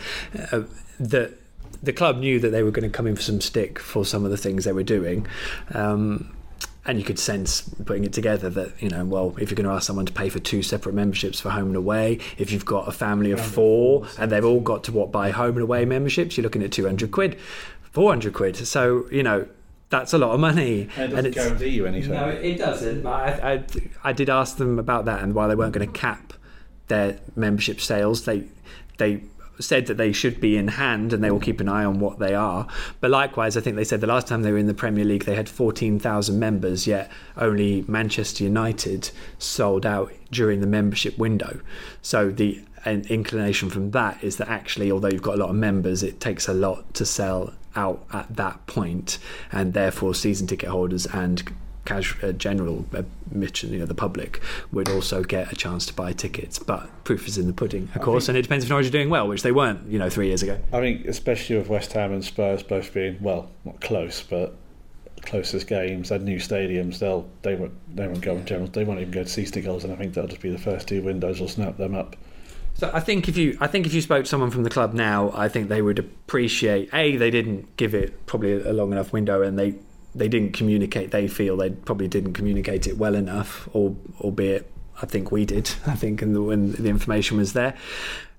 Uh, 0.52 0.64
that 1.00 1.38
the 1.84 1.94
club 1.94 2.18
knew 2.18 2.40
that 2.40 2.50
they 2.50 2.64
were 2.64 2.72
going 2.72 2.90
to 2.90 2.96
come 2.96 3.08
in 3.08 3.16
for 3.16 3.22
some 3.22 3.42
stick 3.42 3.80
for 3.80 4.06
some 4.06 4.24
of 4.26 4.32
the 4.32 4.38
things 4.38 4.66
they 4.66 4.74
were 4.74 4.84
doing. 4.84 5.28
Um, 5.74 6.36
and 6.86 6.98
you 6.98 7.04
could 7.04 7.20
sense 7.20 7.62
putting 7.86 8.04
it 8.04 8.14
together 8.14 8.50
that 8.50 8.82
you 8.82 8.90
know 8.90 9.06
well 9.06 9.36
if 9.40 9.52
you're 9.52 9.56
going 9.56 9.68
to 9.68 9.74
ask 9.74 9.86
someone 9.86 10.06
to 10.06 10.12
pay 10.12 10.30
for 10.30 10.40
two 10.40 10.64
separate 10.64 10.96
memberships 10.96 11.40
for 11.40 11.52
home 11.52 11.68
and 11.68 11.76
away 11.76 12.18
if 12.38 12.52
you've 12.52 12.66
got 12.66 12.88
a 12.88 12.92
family 12.92 13.32
of 13.32 13.40
four 13.40 14.08
and 14.18 14.32
they've 14.32 14.46
all 14.46 14.60
got 14.60 14.84
to 14.84 14.92
what 14.92 15.12
buy 15.12 15.30
home 15.30 15.56
and 15.56 15.62
away 15.62 15.86
memberships 15.86 16.38
you're 16.38 16.44
looking 16.44 16.64
at 16.64 16.72
200 16.72 17.12
quid 17.12 17.40
400 17.92 18.34
quid 18.34 18.56
so 18.56 19.06
you 19.12 19.22
know 19.22 19.48
that's 19.92 20.14
a 20.14 20.18
lot 20.18 20.32
of 20.32 20.40
money. 20.40 20.88
And 20.96 21.14
it 21.14 21.16
doesn't 21.16 21.32
guarantee 21.36 21.68
you 21.68 21.86
anything. 21.86 22.14
No, 22.14 22.30
it 22.30 22.58
doesn't. 22.58 23.06
I, 23.06 23.54
I, 23.54 23.64
I 24.04 24.14
did 24.14 24.30
ask 24.30 24.58
them 24.58 24.80
about 24.80 25.06
that 25.06 25.22
and 25.22 25.36
while 25.36 25.50
they 25.50 25.56
weren't 25.56 25.74
going 25.74 25.86
to 25.86 26.00
cap 26.00 26.34
their 26.88 27.20
membership 27.36 27.80
sales. 27.80 28.26
They 28.26 28.46
they 28.98 29.22
said 29.60 29.86
that 29.86 29.98
they 29.98 30.12
should 30.12 30.42
be 30.42 30.58
in 30.58 30.70
hand 30.70 31.14
and 31.14 31.24
they 31.24 31.30
will 31.30 31.40
keep 31.40 31.60
an 31.60 31.70
eye 31.70 31.86
on 31.86 32.00
what 32.00 32.18
they 32.18 32.34
are. 32.34 32.68
But 33.00 33.12
likewise, 33.12 33.56
I 33.56 33.62
think 33.62 33.76
they 33.76 33.84
said 33.84 34.02
the 34.02 34.08
last 34.08 34.28
time 34.28 34.42
they 34.42 34.52
were 34.52 34.58
in 34.58 34.66
the 34.66 34.74
Premier 34.74 35.06
League, 35.06 35.26
they 35.26 35.36
had 35.36 35.48
14,000 35.48 36.40
members, 36.40 36.88
yet 36.88 37.12
only 37.38 37.84
Manchester 37.88 38.44
United 38.44 39.12
sold 39.38 39.86
out 39.86 40.12
during 40.32 40.62
the 40.62 40.68
membership 40.68 41.16
window. 41.18 41.62
So 42.02 42.32
the 42.32 42.64
inclination 42.86 43.70
from 43.70 43.92
that 43.92 44.24
is 44.24 44.38
that 44.38 44.50
actually, 44.50 44.92
although 44.92 45.10
you've 45.10 45.22
got 45.22 45.36
a 45.36 45.38
lot 45.38 45.50
of 45.50 45.56
members, 45.56 46.02
it 46.02 46.20
takes 46.20 46.48
a 46.48 46.54
lot 46.54 46.94
to 46.96 47.06
sell 47.06 47.54
out 47.76 48.06
at 48.14 48.36
that 48.36 48.66
point, 48.68 49.18
and 49.52 49.74
therefore 49.74 50.16
season 50.16 50.48
ticket 50.48 50.70
holders 50.70 51.06
and 51.08 51.44
casual, 51.86 52.30
uh, 52.30 52.32
general 52.32 52.86
admission, 52.94 53.74
you 53.74 53.80
know, 53.80 53.86
the 53.86 53.96
public 53.96 54.42
would 54.72 54.90
also 54.90 55.24
get 55.24 55.52
a 55.52 55.56
chance 55.56 55.86
to 55.88 55.94
buy 55.94 56.14
tickets. 56.14 56.60
But 56.60 56.90
proof 57.04 57.28
is 57.28 57.38
in 57.38 57.48
the 57.48 57.54
pudding, 57.54 57.90
of 57.96 58.02
I 58.02 58.04
course, 58.04 58.30
and 58.30 58.38
it 58.38 58.44
depends 58.44 58.66
if 58.66 58.70
Norwich 58.70 58.88
are 58.88 58.92
doing 58.92 59.10
well, 59.10 59.28
which 59.28 59.44
they 59.44 59.52
weren't, 59.52 59.88
you 59.88 60.00
know, 60.00 60.10
three 60.10 60.28
years 60.28 60.44
ago. 60.44 60.60
I 60.72 60.80
think, 60.80 61.06
especially 61.06 61.58
with 61.58 61.70
West 61.70 61.94
Ham 61.94 62.12
and 62.12 62.24
Spurs 62.24 62.64
both 62.64 62.94
being 62.94 63.18
well, 63.22 63.50
not 63.66 63.82
close, 63.82 64.22
but 64.22 64.56
closest 65.24 65.68
games 65.68 66.12
and 66.12 66.26
new 66.26 66.38
stadiums, 66.38 67.00
they'll 67.00 67.28
they 67.42 67.56
won't 67.56 67.74
they 67.96 68.08
won't 68.08 68.22
go 68.22 68.36
in 68.36 68.46
general. 68.46 68.68
They 68.68 68.84
won't 68.84 69.00
even 69.00 69.12
go 69.12 69.24
to 69.24 69.30
season 69.30 69.64
goals, 69.64 69.84
and 69.84 69.94
I 69.94 69.96
think 69.96 70.14
that'll 70.14 70.30
just 70.30 70.42
be 70.42 70.50
the 70.50 70.58
first 70.58 70.88
two 70.88 71.02
windows 71.02 71.40
will 71.40 71.48
snap 71.48 71.78
them 71.78 71.96
up. 71.96 72.16
So 72.82 72.90
I 72.92 73.00
think 73.00 73.30
if 73.30 73.38
you 73.38 73.56
I 73.62 73.68
think 73.68 73.86
if 73.86 73.94
you 73.94 74.02
spoke 74.02 74.24
to 74.24 74.28
someone 74.28 74.50
from 74.50 74.64
the 74.64 74.70
club 74.72 74.96
now, 74.96 75.32
I 75.36 75.50
think 75.50 75.70
they 75.70 75.84
would 75.84 76.00
appreciate 76.00 76.92
a 76.92 77.16
they 77.16 77.30
didn't 77.30 77.78
give 77.78 77.94
it 77.94 78.26
probably 78.26 78.54
a 78.54 78.74
long 78.74 78.92
enough 78.92 79.14
window, 79.14 79.44
and 79.44 79.60
they 79.60 79.76
they 80.16 80.28
didn't 80.28 80.54
communicate. 80.54 81.12
They 81.12 81.28
feel 81.28 81.56
they 81.56 81.70
probably 81.70 82.08
didn't 82.08 82.34
communicate 82.34 82.88
it 82.88 82.98
well 82.98 83.14
enough, 83.14 83.70
or 83.74 83.96
albeit 84.20 84.72
I 85.00 85.06
think 85.06 85.32
we 85.32 85.46
did. 85.46 85.70
I 85.86 85.94
think 85.94 86.24
and 86.24 86.36
the, 86.36 86.42
when 86.42 86.72
the 86.72 86.90
information 86.90 87.38
was 87.38 87.54
there. 87.54 87.78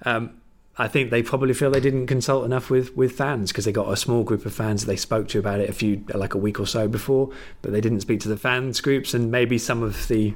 Um, 0.04 0.40
I 0.76 0.88
think 0.88 1.10
they 1.10 1.22
probably 1.22 1.54
feel 1.54 1.70
they 1.70 1.78
didn't 1.78 2.08
consult 2.08 2.44
enough 2.44 2.68
with, 2.68 2.96
with 2.96 3.12
fans 3.12 3.52
because 3.52 3.66
they 3.66 3.72
got 3.72 3.92
a 3.92 3.96
small 3.96 4.24
group 4.24 4.44
of 4.44 4.54
fans 4.54 4.80
that 4.80 4.86
they 4.86 4.96
spoke 4.96 5.28
to 5.28 5.38
about 5.38 5.60
it 5.60 5.70
a 5.70 5.72
few 5.72 6.02
like 6.14 6.34
a 6.34 6.38
week 6.38 6.58
or 6.58 6.66
so 6.66 6.88
before, 6.88 7.30
but 7.60 7.70
they 7.70 7.80
didn't 7.80 8.00
speak 8.00 8.18
to 8.20 8.28
the 8.28 8.38
fans 8.38 8.80
groups 8.80 9.14
and 9.14 9.30
maybe 9.30 9.56
some 9.56 9.84
of 9.84 10.08
the 10.08 10.34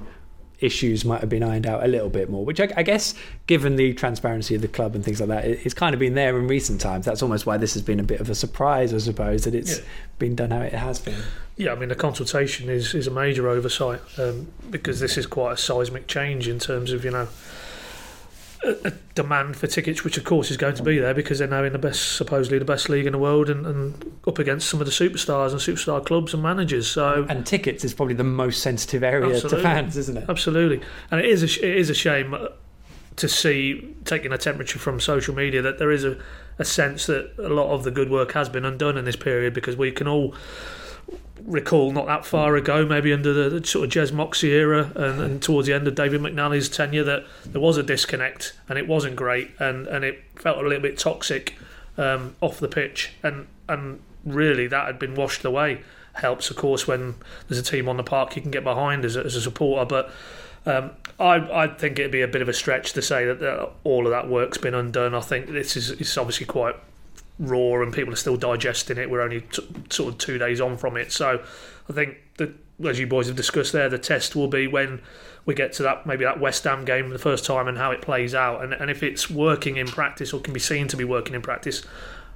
issues 0.60 1.04
might 1.04 1.20
have 1.20 1.28
been 1.28 1.42
ironed 1.42 1.66
out 1.66 1.84
a 1.84 1.86
little 1.86 2.08
bit 2.08 2.30
more, 2.30 2.44
which 2.44 2.60
I, 2.60 2.68
I, 2.76 2.82
guess, 2.82 3.14
given 3.46 3.76
the 3.76 3.92
transparency 3.92 4.54
of 4.54 4.62
the 4.62 4.68
club 4.68 4.94
and 4.94 5.04
things 5.04 5.20
like 5.20 5.28
that, 5.28 5.44
it, 5.44 5.60
it's 5.64 5.74
kind 5.74 5.94
of 5.94 6.00
been 6.00 6.14
there 6.14 6.38
in 6.38 6.48
recent 6.48 6.80
times. 6.80 7.04
That's 7.04 7.22
almost 7.22 7.46
why 7.46 7.56
this 7.56 7.74
has 7.74 7.82
been 7.82 8.00
a 8.00 8.04
bit 8.04 8.20
of 8.20 8.30
a 8.30 8.34
surprise, 8.34 8.94
I 8.94 8.98
suppose, 8.98 9.44
that 9.44 9.54
it's 9.54 9.78
yeah. 9.78 9.84
been 10.18 10.34
done 10.34 10.50
how 10.50 10.60
it 10.60 10.72
has 10.72 10.98
been. 10.98 11.20
Yeah, 11.56 11.72
I 11.72 11.74
mean, 11.74 11.88
the 11.88 11.94
consultation 11.94 12.68
is, 12.68 12.94
is 12.94 13.06
a 13.06 13.10
major 13.10 13.48
oversight 13.48 14.00
um, 14.18 14.48
because 14.70 15.00
this 15.00 15.16
is 15.16 15.26
quite 15.26 15.52
a 15.52 15.56
seismic 15.56 16.06
change 16.06 16.48
in 16.48 16.58
terms 16.58 16.92
of, 16.92 17.04
you 17.04 17.10
know, 17.10 17.28
a, 18.64 18.92
demand 19.14 19.56
for 19.56 19.66
tickets, 19.66 20.04
which 20.04 20.18
of 20.18 20.24
course 20.24 20.50
is 20.50 20.56
going 20.56 20.74
to 20.74 20.82
be 20.82 20.98
there 20.98 21.14
because 21.14 21.38
they're 21.38 21.48
now 21.48 21.64
in 21.64 21.72
the 21.72 21.78
best, 21.78 22.16
supposedly 22.16 22.58
the 22.58 22.64
best 22.64 22.88
league 22.88 23.06
in 23.06 23.12
the 23.12 23.18
world, 23.18 23.48
and, 23.48 23.66
and, 23.66 24.18
up 24.26 24.38
against 24.38 24.68
some 24.68 24.80
of 24.80 24.86
the 24.86 24.92
superstars 24.92 25.50
and 25.52 25.60
superstar 25.60 26.04
clubs 26.04 26.34
and 26.34 26.42
managers. 26.42 26.88
So 26.88 27.26
and 27.28 27.46
tickets 27.46 27.84
is 27.84 27.94
probably 27.94 28.14
the 28.14 28.24
most 28.24 28.62
sensitive 28.62 29.02
area 29.02 29.34
absolutely. 29.34 29.58
to 29.58 29.62
fans, 29.62 29.96
isn't 29.96 30.16
it? 30.16 30.24
Absolutely, 30.28 30.86
and 31.10 31.20
it 31.20 31.26
is 31.26 31.42
a, 31.42 31.66
it 31.66 31.76
is 31.78 31.90
a 31.90 31.94
shame 31.94 32.34
uh, 32.34 32.48
to 33.16 33.28
see 33.28 33.94
taking 34.04 34.32
a 34.32 34.38
temperature 34.38 34.78
from 34.78 35.00
social 35.00 35.34
media 35.34 35.62
that 35.62 35.78
there 35.78 35.90
is 35.90 36.04
a, 36.04 36.18
a 36.58 36.64
sense 36.64 37.06
that 37.06 37.32
a 37.38 37.48
lot 37.48 37.70
of 37.70 37.84
the 37.84 37.90
good 37.90 38.10
work 38.10 38.32
has 38.32 38.48
been 38.48 38.64
undone 38.64 38.98
in 38.98 39.04
this 39.04 39.16
period 39.16 39.54
because 39.54 39.76
we 39.76 39.90
can 39.90 40.06
all 40.06 40.34
recall 41.44 41.92
not 41.92 42.06
that 42.06 42.26
far 42.26 42.56
ago, 42.56 42.84
maybe 42.84 43.12
under 43.12 43.32
the, 43.32 43.60
the 43.60 43.66
sort 43.66 43.84
of 43.84 43.90
Jez 43.90 44.12
Moxey 44.12 44.50
era 44.52 44.90
and, 44.94 45.20
and, 45.20 45.42
towards 45.42 45.68
the 45.68 45.74
end 45.74 45.86
of 45.86 45.94
David 45.94 46.20
McNally's 46.20 46.68
tenure, 46.68 47.04
that 47.04 47.24
there 47.44 47.60
was 47.60 47.76
a 47.76 47.82
disconnect 47.82 48.54
and 48.68 48.78
it 48.78 48.88
wasn't 48.88 49.16
great 49.16 49.50
and, 49.58 49.86
and 49.86 50.04
it 50.04 50.22
felt 50.34 50.58
a 50.58 50.62
little 50.62 50.80
bit 50.80 50.98
toxic 50.98 51.56
um, 51.96 52.34
off 52.40 52.58
the 52.58 52.68
pitch. 52.68 53.12
And, 53.22 53.46
and 53.68 54.00
really, 54.24 54.66
that 54.66 54.86
had 54.86 54.98
been 54.98 55.14
washed 55.14 55.44
away. 55.44 55.82
Helps, 56.14 56.50
of 56.50 56.56
course, 56.56 56.86
when 56.86 57.14
there's 57.48 57.58
a 57.58 57.62
team 57.62 57.88
on 57.88 57.96
the 57.96 58.02
park 58.02 58.36
you 58.36 58.42
can 58.42 58.50
get 58.50 58.64
behind 58.64 59.04
as 59.04 59.16
a, 59.16 59.24
as 59.24 59.36
a 59.36 59.40
supporter. 59.40 59.84
But 59.84 60.10
um, 60.64 60.92
I, 61.20 61.64
I 61.64 61.68
think 61.68 61.98
it'd 61.98 62.10
be 62.10 62.22
a 62.22 62.28
bit 62.28 62.42
of 62.42 62.48
a 62.48 62.54
stretch 62.54 62.92
to 62.94 63.02
say 63.02 63.26
that, 63.26 63.40
that 63.40 63.70
all 63.84 64.06
of 64.06 64.10
that 64.10 64.28
work's 64.28 64.58
been 64.58 64.74
undone. 64.74 65.14
I 65.14 65.20
think 65.20 65.48
this 65.48 65.76
is 65.76 65.90
it's 65.92 66.16
obviously 66.16 66.46
quite 66.46 66.76
raw 67.38 67.82
and 67.82 67.92
people 67.92 68.12
are 68.12 68.16
still 68.16 68.36
digesting 68.36 68.98
it. 68.98 69.10
We're 69.10 69.22
only 69.22 69.42
t- 69.42 69.66
sort 69.90 70.14
of 70.14 70.18
two 70.18 70.38
days 70.38 70.60
on 70.60 70.76
from 70.76 70.96
it, 70.96 71.12
so 71.12 71.42
I 71.88 71.92
think 71.92 72.16
that 72.38 72.54
as 72.84 72.98
you 72.98 73.06
boys 73.06 73.26
have 73.26 73.36
discussed 73.36 73.72
there, 73.72 73.88
the 73.88 73.98
test 73.98 74.36
will 74.36 74.48
be 74.48 74.66
when 74.66 75.00
we 75.44 75.54
get 75.54 75.72
to 75.74 75.82
that 75.84 76.06
maybe 76.06 76.24
that 76.24 76.40
West 76.40 76.64
Ham 76.64 76.84
game 76.84 77.08
the 77.08 77.18
first 77.18 77.44
time 77.44 77.68
and 77.68 77.78
how 77.78 77.90
it 77.90 78.02
plays 78.02 78.34
out, 78.34 78.62
and 78.62 78.72
and 78.72 78.90
if 78.90 79.02
it's 79.02 79.30
working 79.30 79.76
in 79.76 79.86
practice 79.86 80.32
or 80.32 80.40
can 80.40 80.52
be 80.52 80.60
seen 80.60 80.88
to 80.88 80.96
be 80.96 81.04
working 81.04 81.34
in 81.34 81.42
practice, 81.42 81.84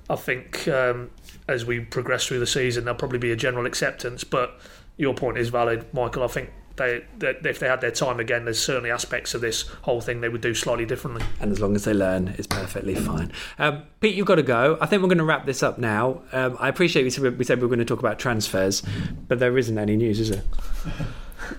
I 0.09 0.17
think 0.17 0.67
um, 0.69 1.11
as 1.49 1.65
we 1.65 1.81
progress 1.81 2.27
through 2.27 2.41
the 2.41 2.47
season 2.47 2.85
there'll 2.85 2.99
probably 2.99 3.19
be 3.19 3.33
a 3.33 3.37
general 3.37 3.67
acceptance. 3.67 4.25
But 4.25 4.59
your 4.97 5.15
point 5.15 5.39
is 5.39 5.49
valid, 5.49 5.93
Michael. 5.95 6.23
I 6.23 6.29
think 6.29 6.53
they, 6.81 7.05
they, 7.19 7.51
if 7.51 7.59
they 7.59 7.69
had 7.69 7.81
their 7.83 7.91
time 7.91 8.19
again, 8.19 8.45
there's 8.45 8.63
certainly 8.63 8.91
aspects 8.91 9.35
of 9.35 9.43
this 9.43 9.69
whole 9.83 10.01
thing 10.01 10.23
they 10.23 10.31
would 10.31 10.41
do 10.41 10.55
slightly 10.55 10.87
differently. 10.87 11.23
And 11.39 11.53
as 11.53 11.61
long 11.61 11.77
as 11.77 11.85
they 11.85 11.93
learn, 11.93 12.29
it's 12.39 12.47
perfectly 12.47 12.95
fine. 12.95 13.31
Um, 13.59 13.83
Pete, 14.01 14.15
you've 14.15 14.27
got 14.27 14.37
to 14.37 14.43
go. 14.43 14.79
I 14.81 14.87
think 14.87 15.03
we're 15.03 15.09
going 15.09 15.19
to 15.19 15.25
wrap 15.25 15.45
this 15.45 15.63
up 15.63 15.79
now. 15.79 16.23
Um, 16.33 16.57
I 16.59 16.69
appreciate 16.69 17.05
we 17.05 17.11
said, 17.11 17.39
we 17.39 17.45
said 17.45 17.59
we 17.59 17.63
were 17.63 17.69
going 17.69 17.81
to 17.81 17.85
talk 17.85 17.99
about 17.99 18.19
transfers, 18.19 18.83
but 19.29 19.39
there 19.39 19.57
isn't 19.59 19.77
any 19.77 19.97
news, 19.97 20.19
is 20.21 20.31
there? 20.31 20.43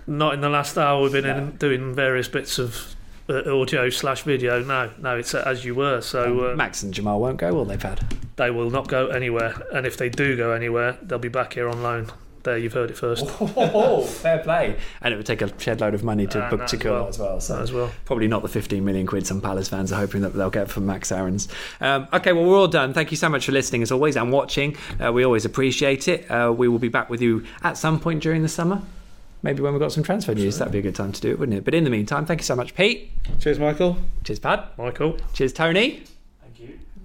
Not 0.08 0.34
in 0.34 0.42
the 0.42 0.50
last 0.50 0.78
hour. 0.78 1.04
We've 1.04 1.12
been 1.12 1.26
no. 1.26 1.38
in, 1.38 1.52
doing 1.58 1.94
various 1.94 2.28
bits 2.28 2.58
of 2.58 2.96
uh, 3.30 3.56
audio 3.56 3.90
slash 3.92 4.24
video. 4.24 4.64
No, 4.64 4.90
no, 5.00 5.18
it's 5.18 5.36
uh, 5.36 5.44
as 5.46 5.64
you 5.64 5.76
were. 5.76 6.02
So 6.02 6.46
um, 6.46 6.54
uh, 6.54 6.56
Max 6.56 6.82
and 6.82 6.94
Jamal 6.94 7.20
won't 7.20 7.38
go. 7.38 7.54
Well, 7.54 7.66
they've 7.66 7.82
had. 7.82 8.04
They 8.38 8.50
will 8.50 8.72
not 8.72 8.88
go 8.88 9.08
anywhere, 9.08 9.62
and 9.72 9.86
if 9.86 9.98
they 9.98 10.10
do 10.10 10.36
go 10.36 10.52
anywhere, 10.52 10.98
they'll 11.04 11.20
be 11.20 11.30
back 11.30 11.54
here 11.54 11.70
on 11.70 11.84
loan 11.84 12.12
there 12.44 12.58
you've 12.58 12.74
heard 12.74 12.90
it 12.90 12.98
first. 12.98 13.26
Oh, 13.42 14.02
fair 14.04 14.40
play. 14.40 14.78
And 15.02 15.14
it 15.14 15.18
would 15.18 15.26
take 15.26 15.42
a 15.42 15.60
shed 15.60 15.82
load 15.82 15.94
of 15.94 16.04
money 16.04 16.28
to 16.28 16.42
And 16.42 16.50
book 16.50 16.60
that 16.62 16.70
to 16.70 16.78
as 16.78 16.84
well. 16.86 17.04
that 17.04 17.10
as 17.10 17.20
well. 17.20 17.42
So 17.42 17.56
That 17.56 17.62
as 17.64 17.72
well. 17.74 17.92
probably 18.06 18.28
not 18.28 18.42
the 18.42 18.48
15 18.48 18.84
million 18.84 19.06
quid 19.08 19.26
some 19.28 19.42
Palace 19.42 19.68
fans 19.70 19.92
are 19.92 20.00
hoping 20.00 20.22
that 20.22 20.34
they'll 20.34 20.50
get 20.50 20.70
from 20.70 20.86
Max 20.86 21.12
Aarons. 21.12 21.48
Um, 21.80 22.08
okay, 22.14 22.34
well, 22.34 22.46
we're 22.46 22.58
all 22.58 22.68
done. 22.68 22.94
Thank 22.94 23.12
you 23.12 23.18
so 23.18 23.30
much 23.30 23.46
for 23.46 23.52
listening 23.52 23.82
as 23.84 23.92
always 23.92 24.16
and 24.18 24.32
watching. 24.32 24.76
Uh, 25.04 25.12
we 25.12 25.24
always 25.24 25.46
appreciate 25.46 26.08
it. 26.08 26.30
Uh, 26.30 26.54
we 26.56 26.68
will 26.68 26.80
be 26.80 26.90
back 26.90 27.10
with 27.10 27.22
you 27.22 27.44
at 27.64 27.78
some 27.78 28.00
point 28.00 28.22
during 28.24 28.42
the 28.42 28.50
summer. 28.50 28.82
Maybe 29.44 29.62
when 29.62 29.74
we've 29.74 29.80
got 29.80 29.92
some 29.92 30.04
transfer 30.04 30.36
news, 30.36 30.60
that'd 30.60 30.72
be 30.72 30.80
a 30.80 30.84
good 30.84 30.96
time 30.96 31.12
to 31.14 31.20
do 31.22 31.32
it, 31.32 31.40
wouldn't 31.40 31.58
it? 31.58 31.66
But 31.66 31.74
in 31.74 31.84
the 31.84 31.90
meantime, 31.90 32.26
thank 32.28 32.42
you 32.42 32.46
so 32.46 32.56
much, 32.56 32.76
Pete. 32.76 33.10
Cheers, 33.40 33.58
Michael. 33.58 33.98
Cheers, 34.24 34.38
Pad. 34.40 34.66
Michael. 34.78 35.18
Cheers, 35.34 35.54
Tony. 35.54 36.04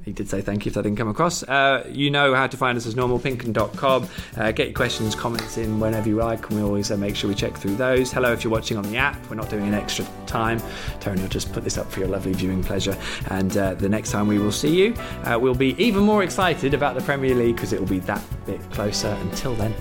He 0.06 0.12
did 0.12 0.30
say 0.30 0.40
thank 0.40 0.64
you 0.64 0.70
if 0.70 0.74
that 0.74 0.82
didn't 0.82 0.98
come 0.98 1.08
across. 1.08 1.42
Uh, 1.42 1.84
you 1.90 2.12
know 2.12 2.32
how 2.32 2.46
to 2.46 2.56
find 2.56 2.78
us 2.78 2.86
as 2.86 2.94
normal, 2.94 3.18
pinkun.com. 3.18 4.08
Uh, 4.36 4.52
get 4.52 4.68
your 4.68 4.74
questions, 4.74 5.16
comments 5.16 5.58
in 5.58 5.80
whenever 5.80 6.08
you 6.08 6.14
like, 6.14 6.48
and 6.48 6.56
we 6.56 6.64
always 6.64 6.92
uh, 6.92 6.96
make 6.96 7.16
sure 7.16 7.28
we 7.28 7.34
check 7.34 7.56
through 7.56 7.74
those. 7.74 8.12
Hello 8.12 8.32
if 8.32 8.44
you're 8.44 8.52
watching 8.52 8.76
on 8.76 8.84
the 8.84 8.96
app. 8.96 9.18
We're 9.28 9.34
not 9.34 9.50
doing 9.50 9.66
an 9.66 9.74
extra 9.74 10.06
time. 10.26 10.62
Tony 11.00 11.20
will 11.20 11.28
just 11.28 11.52
put 11.52 11.64
this 11.64 11.76
up 11.76 11.90
for 11.90 11.98
your 11.98 12.08
lovely 12.08 12.34
viewing 12.34 12.62
pleasure. 12.62 12.96
And 13.30 13.56
uh, 13.56 13.74
the 13.74 13.88
next 13.88 14.12
time 14.12 14.28
we 14.28 14.38
will 14.38 14.52
see 14.52 14.76
you, 14.76 14.94
uh, 15.24 15.40
we'll 15.40 15.56
be 15.56 15.74
even 15.82 16.04
more 16.04 16.22
excited 16.22 16.72
about 16.72 16.94
the 16.94 17.02
Premier 17.02 17.34
League 17.34 17.56
because 17.56 17.72
it 17.72 17.80
will 17.80 17.88
be 17.88 17.98
that 18.00 18.22
bit 18.46 18.60
closer. 18.70 19.08
Until 19.08 19.56
then, 19.56 19.74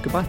goodbye. 0.00 0.28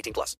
18 0.00 0.12
plus. 0.12 0.36